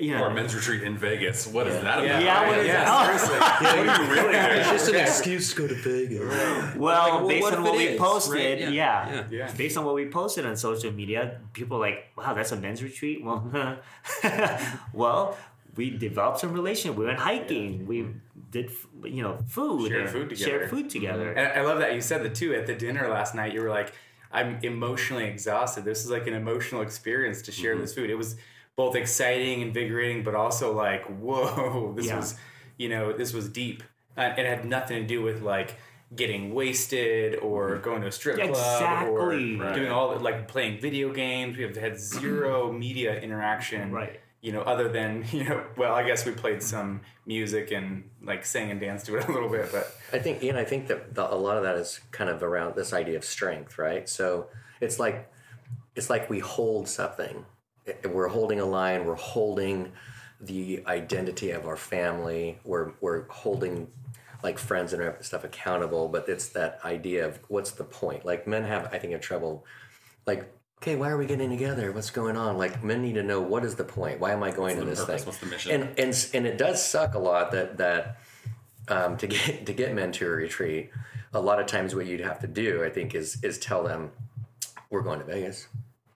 You 0.00 0.16
know 0.16 0.24
Or 0.24 0.28
a 0.28 0.34
men's 0.34 0.54
retreat 0.54 0.82
in 0.82 0.96
Vegas. 0.96 1.46
What 1.46 1.66
is 1.66 1.74
that 1.74 1.98
about? 1.98 2.04
yeah, 2.04 2.48
what 2.48 2.58
is 2.58 2.66
yeah, 2.66 2.84
that? 2.84 3.20
seriously. 3.20 3.38
What 3.68 3.88
are 3.88 4.02
you 4.02 4.10
really 4.10 4.32
doing? 4.32 4.58
It's 4.60 4.70
just 4.70 4.88
an 4.88 4.96
excuse 4.96 5.54
to 5.54 5.62
go 5.62 5.68
to 5.68 5.74
Vegas. 5.74 6.76
Well, 6.76 7.18
well, 7.20 7.28
based 7.28 7.42
what 7.42 7.54
on 7.54 7.62
what 7.62 7.76
we 7.76 7.84
is, 7.88 8.00
posted, 8.00 8.62
right? 8.62 8.72
yeah. 8.72 9.08
Yeah. 9.08 9.24
Yeah. 9.30 9.52
Based 9.56 9.76
on 9.76 9.84
what 9.84 9.94
we 9.94 10.08
posted 10.08 10.46
on 10.46 10.56
social 10.56 10.92
media, 10.92 11.40
people 11.52 11.78
are 11.78 11.80
like, 11.80 12.12
wow, 12.16 12.34
that's 12.34 12.52
a 12.52 12.56
men's 12.56 12.82
retreat. 12.82 13.24
Well, 13.24 13.44
mm-hmm. 13.52 14.76
well, 14.96 15.36
we 15.78 15.90
developed 15.90 16.40
some 16.40 16.52
relation. 16.52 16.96
We 16.96 17.06
went 17.06 17.18
hiking. 17.18 17.86
We 17.86 18.08
did, 18.50 18.70
you 19.04 19.22
know, 19.22 19.38
food. 19.48 19.88
Shared 19.88 20.02
and 20.02 20.10
food 20.10 20.30
together. 20.30 20.50
Shared 20.50 20.70
food 20.70 20.78
mm-hmm. 20.80 20.88
together. 20.88 21.32
And 21.32 21.58
I 21.58 21.64
love 21.64 21.78
that 21.78 21.94
you 21.94 22.00
said 22.00 22.22
that 22.24 22.34
too 22.34 22.54
at 22.54 22.66
the 22.66 22.74
dinner 22.74 23.08
last 23.08 23.34
night. 23.34 23.54
You 23.54 23.62
were 23.62 23.70
like, 23.70 23.92
"I'm 24.32 24.58
emotionally 24.62 25.24
exhausted. 25.24 25.84
This 25.84 26.04
is 26.04 26.10
like 26.10 26.26
an 26.26 26.34
emotional 26.34 26.82
experience 26.82 27.42
to 27.42 27.52
share 27.52 27.72
mm-hmm. 27.72 27.82
this 27.82 27.94
food." 27.94 28.10
It 28.10 28.16
was 28.16 28.36
both 28.78 28.94
exciting, 28.94 29.60
invigorating, 29.60 30.22
but 30.22 30.34
also 30.36 30.72
like, 30.72 31.04
"Whoa, 31.24 31.92
this 31.96 32.06
Yeah. 32.06 32.16
was, 32.16 32.36
you 32.78 32.88
know, 32.88 33.12
this 33.12 33.34
was 33.34 33.48
deep." 33.48 33.82
Uh, 34.16 34.32
it 34.38 34.46
had 34.46 34.64
nothing 34.64 35.02
to 35.02 35.06
do 35.06 35.20
with 35.20 35.42
like 35.42 35.74
getting 36.16 36.54
wasted 36.54 37.34
or 37.40 37.76
going 37.78 38.00
to 38.02 38.06
a 38.06 38.12
strip 38.12 38.36
club 38.36 38.48
Exactly. 38.50 39.56
or 39.56 39.64
Right. 39.66 39.74
doing 39.74 39.90
all 39.90 40.08
the, 40.14 40.20
like 40.20 40.48
playing 40.48 40.80
video 40.80 41.12
games. 41.12 41.56
We 41.58 41.64
have 41.64 41.76
had 41.76 41.98
zero 42.00 42.72
media 42.86 43.20
interaction, 43.20 43.90
Right. 43.92 44.20
You 44.40 44.52
know, 44.52 44.62
other 44.62 44.88
than 44.88 45.24
you 45.32 45.42
know, 45.44 45.64
well, 45.76 45.92
I 45.94 46.04
guess 46.04 46.24
we 46.24 46.30
played 46.32 46.62
some 46.62 47.00
music 47.26 47.72
and 47.72 48.08
like 48.22 48.44
sang 48.46 48.70
and 48.70 48.80
danced 48.80 49.06
to 49.06 49.16
it 49.16 49.26
a 49.28 49.32
little 49.32 49.48
bit, 49.50 49.70
but 49.72 49.92
I 50.12 50.20
think, 50.20 50.40
Ian, 50.44 50.54
I 50.56 50.64
think 50.64 50.86
that 50.86 51.14
the, 51.16 51.24
a 51.30 51.34
lot 51.34 51.56
of 51.56 51.64
that 51.64 51.74
is 51.76 52.00
kind 52.12 52.30
of 52.30 52.42
around 52.44 52.76
this 52.76 52.92
idea 52.92 53.16
of 53.16 53.24
strength, 53.24 53.76
right? 53.78 54.08
So 54.08 54.46
it's 54.80 54.98
like 55.00 55.28
it's 55.96 56.08
like 56.08 56.30
we 56.30 56.38
hold 56.38 56.86
something. 56.88 57.44
We're 58.08 58.28
holding 58.28 58.60
a 58.60 58.66
line. 58.66 59.06
We're 59.06 59.14
holding 59.14 59.92
the 60.40 60.82
identity 60.86 61.50
of 61.50 61.66
our 61.66 61.76
family. 61.76 62.58
We're 62.64 62.92
we're 63.00 63.28
holding 63.28 63.88
like 64.42 64.58
friends 64.58 64.92
and 64.92 65.14
stuff 65.20 65.44
accountable. 65.44 66.08
But 66.08 66.28
it's 66.28 66.48
that 66.50 66.80
idea 66.84 67.26
of 67.26 67.40
what's 67.48 67.72
the 67.72 67.84
point? 67.84 68.24
Like 68.24 68.46
men 68.46 68.64
have, 68.64 68.88
I 68.92 68.98
think, 68.98 69.12
have 69.12 69.22
trouble. 69.22 69.64
Like, 70.26 70.52
okay, 70.80 70.96
why 70.96 71.10
are 71.10 71.16
we 71.16 71.26
getting 71.26 71.50
together? 71.50 71.90
What's 71.92 72.10
going 72.10 72.36
on? 72.36 72.56
Like 72.56 72.82
men 72.84 73.02
need 73.02 73.14
to 73.14 73.22
know 73.22 73.40
what 73.40 73.64
is 73.64 73.74
the 73.74 73.84
point? 73.84 74.20
Why 74.20 74.32
am 74.32 74.42
I 74.42 74.50
going 74.50 74.76
to 74.76 74.84
the 74.84 74.90
this 74.90 75.04
purpose? 75.04 75.22
thing? 75.22 75.26
What's 75.26 75.38
the 75.38 75.46
mission? 75.46 75.72
And 75.72 75.98
and 75.98 76.28
and 76.34 76.46
it 76.46 76.58
does 76.58 76.84
suck 76.84 77.14
a 77.14 77.18
lot 77.18 77.50
that 77.52 77.78
that 77.78 78.18
um, 78.88 79.16
to 79.18 79.26
get 79.26 79.66
to 79.66 79.72
get 79.72 79.94
men 79.94 80.12
to 80.12 80.26
a 80.26 80.30
retreat, 80.30 80.90
a 81.32 81.40
lot 81.40 81.60
of 81.60 81.66
times 81.66 81.94
what 81.94 82.06
you'd 82.06 82.20
have 82.20 82.40
to 82.40 82.46
do, 82.46 82.84
I 82.84 82.90
think, 82.90 83.14
is 83.14 83.42
is 83.42 83.58
tell 83.58 83.82
them 83.82 84.10
we're 84.90 85.02
going 85.02 85.18
to 85.18 85.24
Vegas. 85.24 85.68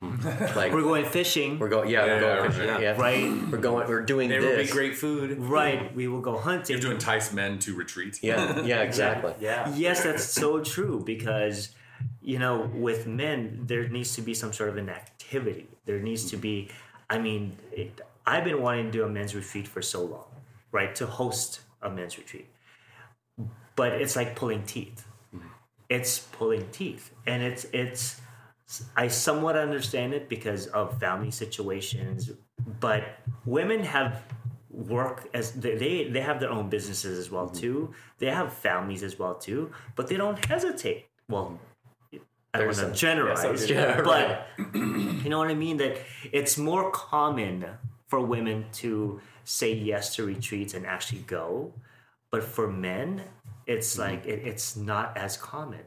Mm-hmm. 0.02 0.58
like 0.58 0.72
We're 0.72 0.82
going 0.82 1.04
fishing. 1.04 1.58
we're 1.58 1.68
going, 1.68 1.88
yeah, 1.88 2.04
we're 2.04 2.20
going, 2.20 2.36
yeah, 2.44 2.50
fishing, 2.50 2.66
yeah. 2.66 2.78
yeah. 2.80 3.00
Right. 3.00 3.50
We're 3.50 3.58
going, 3.58 3.88
we're 3.88 4.02
doing 4.02 4.28
there 4.28 4.40
will 4.40 4.56
be 4.56 4.66
great 4.66 4.96
food. 4.96 5.38
right. 5.38 5.94
We 5.94 6.08
will 6.08 6.20
go 6.20 6.36
hunting. 6.38 6.76
You 6.76 6.82
have 6.82 6.90
to 6.90 6.94
entice 6.94 7.32
men 7.32 7.58
to 7.60 7.74
retreat. 7.74 8.18
Yeah, 8.22 8.62
yeah, 8.62 8.82
exactly. 8.82 9.34
Yeah. 9.40 9.72
Yes, 9.74 10.02
that's 10.02 10.24
so 10.24 10.60
true 10.60 11.02
because 11.04 11.74
you 12.20 12.38
know, 12.38 12.70
with 12.74 13.06
men, 13.06 13.62
there 13.66 13.88
needs 13.88 14.14
to 14.16 14.22
be 14.22 14.34
some 14.34 14.52
sort 14.52 14.70
of 14.70 14.76
an 14.76 14.88
activity. 14.88 15.68
There 15.84 15.98
needs 15.98 16.30
to 16.30 16.36
be, 16.36 16.68
I 17.10 17.18
mean, 17.18 17.56
it, 17.72 18.00
I've 18.26 18.44
been 18.44 18.62
wanting 18.62 18.86
to 18.86 18.90
do 18.90 19.04
a 19.04 19.08
men's 19.08 19.34
retreat 19.34 19.66
for 19.66 19.82
so 19.82 20.04
long, 20.04 20.26
right? 20.70 20.94
To 20.96 21.06
host 21.06 21.60
a 21.80 21.90
men's 21.90 22.16
retreat, 22.18 22.48
but 23.76 23.92
it's 23.92 24.14
like 24.16 24.36
pulling 24.36 24.62
teeth. 24.64 25.04
Mm-hmm. 25.34 25.46
It's 25.88 26.20
pulling 26.20 26.68
teeth, 26.70 27.10
and 27.26 27.42
it's 27.42 27.64
it's. 27.72 28.20
I 28.96 29.08
somewhat 29.08 29.56
understand 29.56 30.14
it 30.14 30.28
because 30.28 30.66
of 30.68 30.98
family 30.98 31.30
situations, 31.30 32.30
but 32.80 33.04
women 33.44 33.82
have 33.84 34.22
work 34.70 35.28
as 35.34 35.52
they 35.52 36.08
they, 36.08 36.20
have 36.20 36.40
their 36.40 36.50
own 36.50 36.68
businesses 36.68 37.18
as 37.18 37.30
well 37.30 37.46
mm-hmm. 37.46 37.60
too. 37.60 37.94
They 38.18 38.30
have 38.30 38.52
families 38.52 39.02
as 39.02 39.18
well 39.18 39.34
too, 39.34 39.72
but 39.96 40.08
they 40.08 40.16
don't 40.16 40.42
hesitate. 40.44 41.06
Well, 41.28 41.58
I 42.54 42.58
don't 42.58 42.66
want 42.66 42.78
to 42.78 42.92
generalize, 42.92 43.68
Yeah, 43.68 44.00
but 44.02 44.46
you 44.74 45.28
know 45.28 45.38
what 45.38 45.48
I 45.48 45.54
mean. 45.54 45.76
That 45.78 45.98
it's 46.32 46.56
more 46.58 46.90
common 46.90 47.66
for 48.08 48.20
women 48.20 48.66
to 48.72 49.20
say 49.44 49.72
yes 49.72 50.14
to 50.16 50.24
retreats 50.24 50.74
and 50.74 50.86
actually 50.86 51.22
go, 51.22 51.72
but 52.30 52.42
for 52.42 52.68
men, 52.70 53.22
it's 53.66 53.92
mm-hmm. 53.92 54.02
like 54.02 54.26
it, 54.26 54.46
it's 54.46 54.76
not 54.76 55.16
as 55.16 55.36
common. 55.36 55.84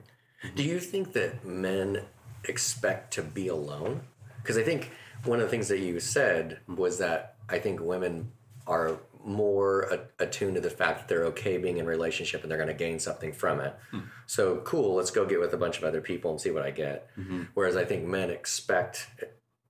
Do 0.55 0.63
you 0.63 0.79
think 0.79 1.13
that 1.13 1.43
men 1.45 2.01
expect 2.47 3.13
to 3.13 3.23
be 3.23 3.47
alone? 3.47 4.01
Because 4.41 4.57
I 4.57 4.63
think 4.63 4.91
one 5.23 5.39
of 5.39 5.45
the 5.45 5.51
things 5.51 5.67
that 5.69 5.79
you 5.79 5.99
said 5.99 6.59
was 6.67 6.99
that 6.99 7.35
I 7.49 7.59
think 7.59 7.81
women 7.81 8.31
are 8.67 8.99
more 9.23 9.81
a- 9.83 10.23
attuned 10.23 10.55
to 10.55 10.61
the 10.61 10.69
fact 10.69 10.99
that 10.99 11.07
they're 11.07 11.25
okay 11.25 11.57
being 11.57 11.77
in 11.77 11.85
a 11.85 11.87
relationship 11.87 12.43
and 12.43 12.51
they're 12.51 12.59
going 12.59 12.67
to 12.67 12.75
gain 12.75 12.99
something 12.99 13.33
from 13.33 13.59
it. 13.59 13.75
Hmm. 13.91 14.01
So 14.27 14.57
cool, 14.57 14.95
let's 14.95 15.11
go 15.11 15.25
get 15.25 15.39
with 15.39 15.53
a 15.53 15.57
bunch 15.57 15.77
of 15.77 15.83
other 15.83 16.01
people 16.01 16.31
and 16.31 16.39
see 16.39 16.51
what 16.51 16.63
I 16.63 16.71
get. 16.71 17.09
Mm-hmm. 17.17 17.43
Whereas 17.55 17.75
I 17.75 17.85
think 17.85 18.05
men 18.05 18.29
expect 18.29 19.07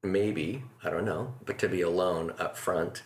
maybe 0.04 0.64
I 0.84 0.90
don't 0.90 1.06
know, 1.06 1.34
but 1.46 1.58
to 1.60 1.70
be 1.70 1.82
alone 1.82 2.34
up 2.38 2.58
front, 2.58 3.02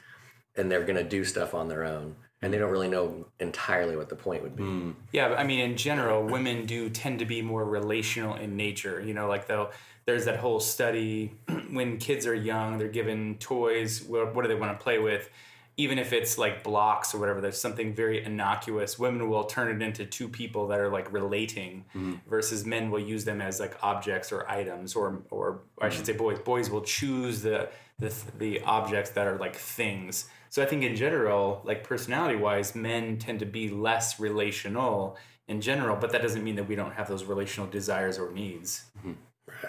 and 0.56 0.70
they're 0.70 0.84
going 0.84 0.98
to 0.98 1.04
do 1.04 1.24
stuff 1.24 1.54
on 1.54 1.70
their 1.70 1.86
own, 1.86 2.16
and 2.42 2.54
they 2.54 2.58
don't 2.58 2.72
really 2.72 2.88
know 2.88 3.26
entirely 3.40 3.98
what 3.98 4.10
the 4.10 4.16
point 4.16 4.44
would 4.44 4.56
be. 4.56 4.64
Hmm. 4.64 4.92
Yeah, 5.12 5.36
I 5.38 5.44
mean, 5.44 5.60
in 5.60 5.76
general, 5.76 6.24
women 6.24 6.66
do 6.66 6.90
tend 6.90 7.20
to 7.20 7.26
be 7.26 7.42
more 7.42 7.66
relational 7.66 8.36
in 8.36 8.56
nature. 8.56 9.02
You 9.02 9.14
know, 9.14 9.28
like 9.28 9.48
though 9.48 9.72
there's 10.06 10.26
that 10.26 10.38
whole 10.38 10.60
study 10.60 11.34
when 11.72 11.98
kids 11.98 12.26
are 12.26 12.36
young, 12.36 12.78
they're 12.78 12.88
given 12.88 13.36
toys. 13.40 14.04
What, 14.04 14.34
what 14.34 14.44
do 14.44 14.48
they 14.48 14.56
want 14.56 14.78
to 14.78 14.82
play 14.82 15.00
with? 15.00 15.30
Even 15.76 15.98
if 15.98 16.12
it's 16.12 16.38
like 16.38 16.64
blocks 16.64 17.14
or 17.14 17.20
whatever, 17.20 17.40
there's 17.40 17.60
something 17.60 17.94
very 17.94 18.24
innocuous. 18.24 19.00
Women 19.00 19.30
will 19.30 19.46
turn 19.46 19.74
it 19.74 19.86
into 19.86 20.06
two 20.06 20.28
people 20.28 20.68
that 20.68 20.80
are 20.80 20.90
like 20.90 21.12
relating, 21.12 21.86
hmm. 21.94 22.16
versus 22.30 22.66
men 22.66 22.90
will 22.90 23.00
use 23.00 23.24
them 23.26 23.42
as 23.42 23.60
like 23.60 23.78
objects 23.82 24.32
or 24.32 24.50
items, 24.50 24.96
or 24.96 25.22
or 25.30 25.60
I 25.82 25.90
should 25.90 26.00
hmm. 26.00 26.06
say 26.06 26.14
boys. 26.14 26.40
Boys 26.40 26.70
will 26.70 26.82
choose 26.82 27.42
the 27.42 27.70
the 27.98 28.14
the 28.38 28.62
objects 28.62 29.12
that 29.12 29.28
are 29.28 29.38
like 29.38 29.56
things. 29.56 30.30
So 30.50 30.64
I 30.64 30.66
think 30.66 30.84
in 30.84 30.96
general, 30.96 31.62
like 31.64 31.84
personality 31.84 32.36
wise, 32.36 32.76
men 32.76 33.18
tend 33.18 33.40
to 33.40 33.46
be 33.46 33.70
less 33.70 34.20
relational 34.20 35.18
in 35.48 35.62
general, 35.62 35.96
but 35.96 36.12
that 36.12 36.22
doesn't 36.22 36.44
mean 36.44 36.56
that 36.56 36.68
we 36.68 36.76
don't 36.76 36.94
have 36.94 37.08
those 37.08 37.24
relational 37.24 37.70
desires 37.70 38.18
or 38.18 38.32
needs. 38.32 38.86
Mm-hmm. 39.00 39.14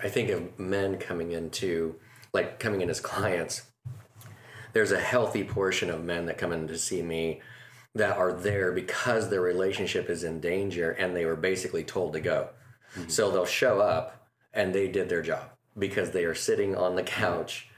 I 0.03 0.09
think 0.09 0.31
of 0.31 0.59
men 0.59 0.99
coming 0.99 1.33
into 1.33 1.97
like 2.33 2.59
coming 2.59 2.81
in 2.81 2.91
as 2.91 3.01
clients. 3.01 3.63
There's 4.73 4.93
a 4.93 5.01
healthy 5.01 5.43
portion 5.43 5.91
of 5.91 6.05
men 6.05 6.27
that 6.27 6.39
come 6.39 6.53
in 6.53 6.69
to 6.69 6.79
see 6.79 7.03
me 7.03 7.41
that 7.95 8.17
are 8.17 8.33
there 8.33 8.73
because 8.73 9.29
their 9.29 9.41
relationship 9.41 10.09
is 10.09 10.23
in 10.23 10.41
danger 10.41 10.93
and 10.93 11.17
they 11.17 11.25
were 11.25 11.37
basically 11.37 11.83
told 11.83 12.13
to 12.13 12.21
go. 12.21 12.51
Mm-hmm. 12.95 13.09
So 13.09 13.31
they'll 13.31 13.47
show 13.47 13.81
up 13.81 14.29
and 14.53 14.75
they 14.75 14.89
did 14.89 15.09
their 15.09 15.23
job 15.23 15.51
because 15.77 16.11
they 16.11 16.25
are 16.25 16.35
sitting 16.35 16.77
on 16.77 16.95
the 16.95 17.03
couch. 17.03 17.69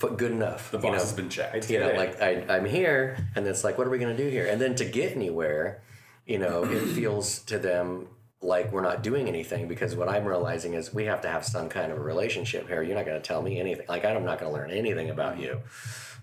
But 0.00 0.16
good 0.16 0.32
enough. 0.32 0.70
The 0.70 0.78
you 0.78 0.82
box 0.82 0.92
know? 0.92 1.00
has 1.00 1.12
been 1.12 1.28
checked. 1.28 1.70
you 1.70 1.80
know, 1.80 1.92
like 1.92 2.20
I, 2.20 2.44
I'm 2.48 2.64
here, 2.64 3.16
and 3.34 3.46
it's 3.46 3.64
like, 3.64 3.78
what 3.78 3.86
are 3.86 3.90
we 3.90 3.98
going 3.98 4.14
to 4.14 4.22
do 4.22 4.28
here? 4.28 4.46
And 4.46 4.60
then 4.60 4.74
to 4.76 4.84
get 4.84 5.16
anywhere, 5.16 5.82
you 6.26 6.38
know, 6.38 6.64
it 6.64 6.86
feels 6.94 7.40
to 7.44 7.58
them 7.58 8.08
like 8.40 8.70
we're 8.70 8.82
not 8.82 9.02
doing 9.02 9.26
anything 9.26 9.66
because 9.66 9.96
what 9.96 10.08
I'm 10.08 10.24
realizing 10.24 10.74
is 10.74 10.94
we 10.94 11.06
have 11.06 11.20
to 11.22 11.28
have 11.28 11.44
some 11.44 11.68
kind 11.68 11.90
of 11.90 11.98
a 11.98 12.00
relationship 12.00 12.68
here. 12.68 12.82
You're 12.82 12.96
not 12.96 13.06
going 13.06 13.20
to 13.20 13.26
tell 13.26 13.42
me 13.42 13.58
anything. 13.58 13.86
Like 13.88 14.04
I'm 14.04 14.24
not 14.24 14.38
going 14.38 14.52
to 14.52 14.56
learn 14.56 14.70
anything 14.70 15.10
about 15.10 15.40
you. 15.40 15.60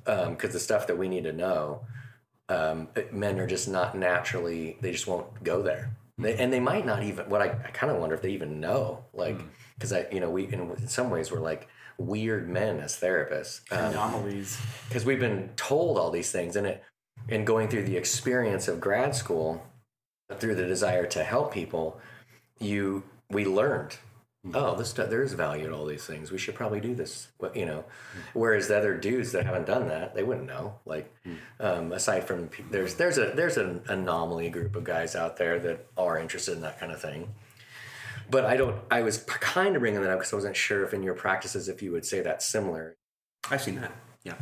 because 0.05 0.53
the 0.53 0.59
stuff 0.59 0.87
that 0.87 0.97
we 0.97 1.09
need 1.09 1.25
to 1.25 1.33
know, 1.33 1.81
um, 2.47 2.87
men 3.11 3.39
are 3.39 3.47
just 3.47 3.67
not 3.67 3.97
naturally. 3.97 4.77
They 4.79 4.91
just 4.91 5.07
won't 5.07 5.43
go 5.43 5.61
there, 5.61 5.91
they, 6.17 6.35
and 6.37 6.53
they 6.53 6.59
might 6.59 6.85
not 6.85 7.03
even. 7.03 7.27
What 7.29 7.41
I, 7.41 7.45
I 7.45 7.71
kind 7.73 7.91
of 7.91 7.99
wonder 7.99 8.15
if 8.15 8.21
they 8.21 8.29
even 8.29 8.59
know, 8.59 9.03
like, 9.13 9.39
because 9.73 9.91
I, 9.91 10.05
you 10.11 10.19
know, 10.19 10.29
we 10.29 10.45
in 10.45 10.87
some 10.87 11.09
ways 11.09 11.31
we're 11.31 11.39
like 11.39 11.67
weird 11.97 12.49
men 12.49 12.79
as 12.79 12.99
therapists. 12.99 13.61
Um, 13.71 13.91
Anomalies. 13.91 14.59
because 14.87 15.05
we've 15.05 15.19
been 15.19 15.49
told 15.55 15.97
all 15.97 16.11
these 16.11 16.31
things 16.31 16.55
and 16.55 16.67
it 16.67 16.83
and 17.29 17.47
going 17.47 17.67
through 17.69 17.83
the 17.83 17.97
experience 17.97 18.67
of 18.67 18.79
grad 18.79 19.15
school 19.15 19.63
through 20.37 20.55
the 20.55 20.65
desire 20.65 21.05
to 21.05 21.23
help 21.23 21.53
people 21.53 21.99
you 22.59 23.03
we 23.29 23.45
learned 23.45 23.97
oh 24.53 24.75
this 24.75 24.93
there's 24.93 25.33
value 25.33 25.65
in 25.65 25.73
all 25.73 25.85
these 25.85 26.05
things. 26.05 26.31
We 26.31 26.37
should 26.37 26.53
probably 26.55 26.79
do 26.79 26.93
this 26.93 27.29
you 27.55 27.65
know? 27.65 27.83
Whereas 28.33 28.67
the 28.67 28.77
other 28.77 28.95
dudes 28.95 29.31
that 29.31 29.45
haven't 29.45 29.65
done 29.65 29.87
that 29.87 30.13
they 30.13 30.23
wouldn't 30.23 30.45
know 30.47 30.75
like 30.85 31.11
um, 31.59 31.91
aside 31.91 32.25
from 32.27 32.49
there's 32.69 32.95
there's 32.95 33.17
a 33.17 33.31
there's 33.35 33.57
an 33.57 33.81
anomaly 33.87 34.49
group 34.49 34.75
of 34.75 34.83
guys 34.83 35.15
out 35.15 35.37
there 35.37 35.59
that 35.59 35.87
are 35.97 36.19
interested 36.19 36.53
in 36.53 36.61
that 36.61 36.79
kind 36.79 36.91
of 36.91 37.01
thing 37.01 37.33
but 38.29 38.45
i 38.45 38.57
don't 38.57 38.75
i 38.91 39.01
was 39.01 39.17
kind 39.17 39.75
of 39.75 39.81
bringing 39.81 40.01
that 40.01 40.09
up 40.09 40.19
because 40.19 40.33
i 40.33 40.35
wasn't 40.35 40.55
sure 40.55 40.83
if 40.83 40.93
in 40.93 41.03
your 41.03 41.13
practices 41.13 41.69
if 41.69 41.81
you 41.81 41.91
would 41.91 42.05
say 42.05 42.21
that's 42.21 42.45
similar 42.45 42.95
I've 43.51 43.61
seen 43.61 43.75
that. 43.75 43.91
Yeah. 44.23 44.35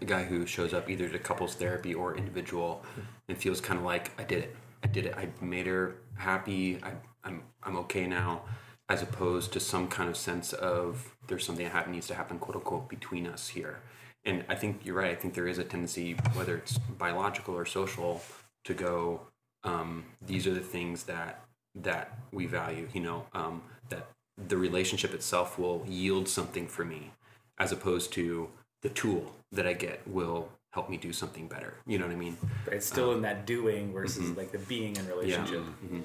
A 0.00 0.04
guy 0.04 0.22
who 0.22 0.46
shows 0.46 0.72
up 0.72 0.88
either 0.88 1.08
to 1.08 1.18
couples 1.18 1.54
therapy 1.54 1.92
or 1.92 2.16
individual 2.16 2.84
and 3.28 3.36
feels 3.36 3.60
kind 3.60 3.78
of 3.78 3.84
like 3.84 4.12
I 4.18 4.24
did 4.24 4.44
it. 4.44 4.56
I 4.82 4.86
did 4.86 5.06
it. 5.06 5.14
I 5.16 5.28
made 5.44 5.66
her 5.66 5.96
happy. 6.16 6.78
I, 6.82 6.92
I'm 7.24 7.42
I'm 7.62 7.76
okay 7.78 8.06
now, 8.06 8.42
as 8.88 9.02
opposed 9.02 9.52
to 9.54 9.60
some 9.60 9.88
kind 9.88 10.08
of 10.08 10.16
sense 10.16 10.52
of 10.52 11.16
there's 11.26 11.44
something 11.44 11.68
that 11.68 11.90
needs 11.90 12.06
to 12.06 12.14
happen, 12.14 12.38
quote 12.38 12.56
unquote, 12.56 12.88
between 12.88 13.26
us 13.26 13.48
here. 13.48 13.80
And 14.24 14.44
I 14.48 14.54
think 14.54 14.80
you're 14.84 14.96
right. 14.96 15.10
I 15.10 15.14
think 15.14 15.34
there 15.34 15.48
is 15.48 15.58
a 15.58 15.64
tendency, 15.64 16.12
whether 16.34 16.56
it's 16.56 16.78
biological 16.78 17.54
or 17.54 17.66
social, 17.66 18.22
to 18.64 18.74
go. 18.74 19.22
Um, 19.64 20.04
these 20.24 20.46
are 20.46 20.54
the 20.54 20.60
things 20.60 21.04
that 21.04 21.44
that 21.74 22.18
we 22.32 22.46
value. 22.46 22.88
You 22.92 23.00
know, 23.00 23.26
um, 23.32 23.62
that 23.88 24.08
the 24.48 24.56
relationship 24.56 25.14
itself 25.14 25.58
will 25.58 25.84
yield 25.86 26.28
something 26.28 26.66
for 26.66 26.84
me 26.84 27.10
as 27.58 27.72
opposed 27.72 28.12
to 28.14 28.48
the 28.82 28.88
tool 28.88 29.34
that 29.52 29.66
I 29.66 29.74
get 29.74 30.06
will 30.06 30.48
help 30.72 30.88
me 30.88 30.96
do 30.96 31.12
something 31.12 31.48
better. 31.48 31.74
You 31.86 31.98
know 31.98 32.06
what 32.06 32.14
I 32.14 32.18
mean? 32.18 32.36
But 32.64 32.74
it's 32.74 32.86
still 32.86 33.10
um, 33.10 33.16
in 33.16 33.22
that 33.22 33.46
doing 33.46 33.92
versus 33.92 34.24
mm-hmm. 34.24 34.38
like 34.38 34.52
the 34.52 34.58
being 34.58 34.96
in 34.96 35.06
relationship. 35.08 35.60
Mm-hmm. 35.84 36.00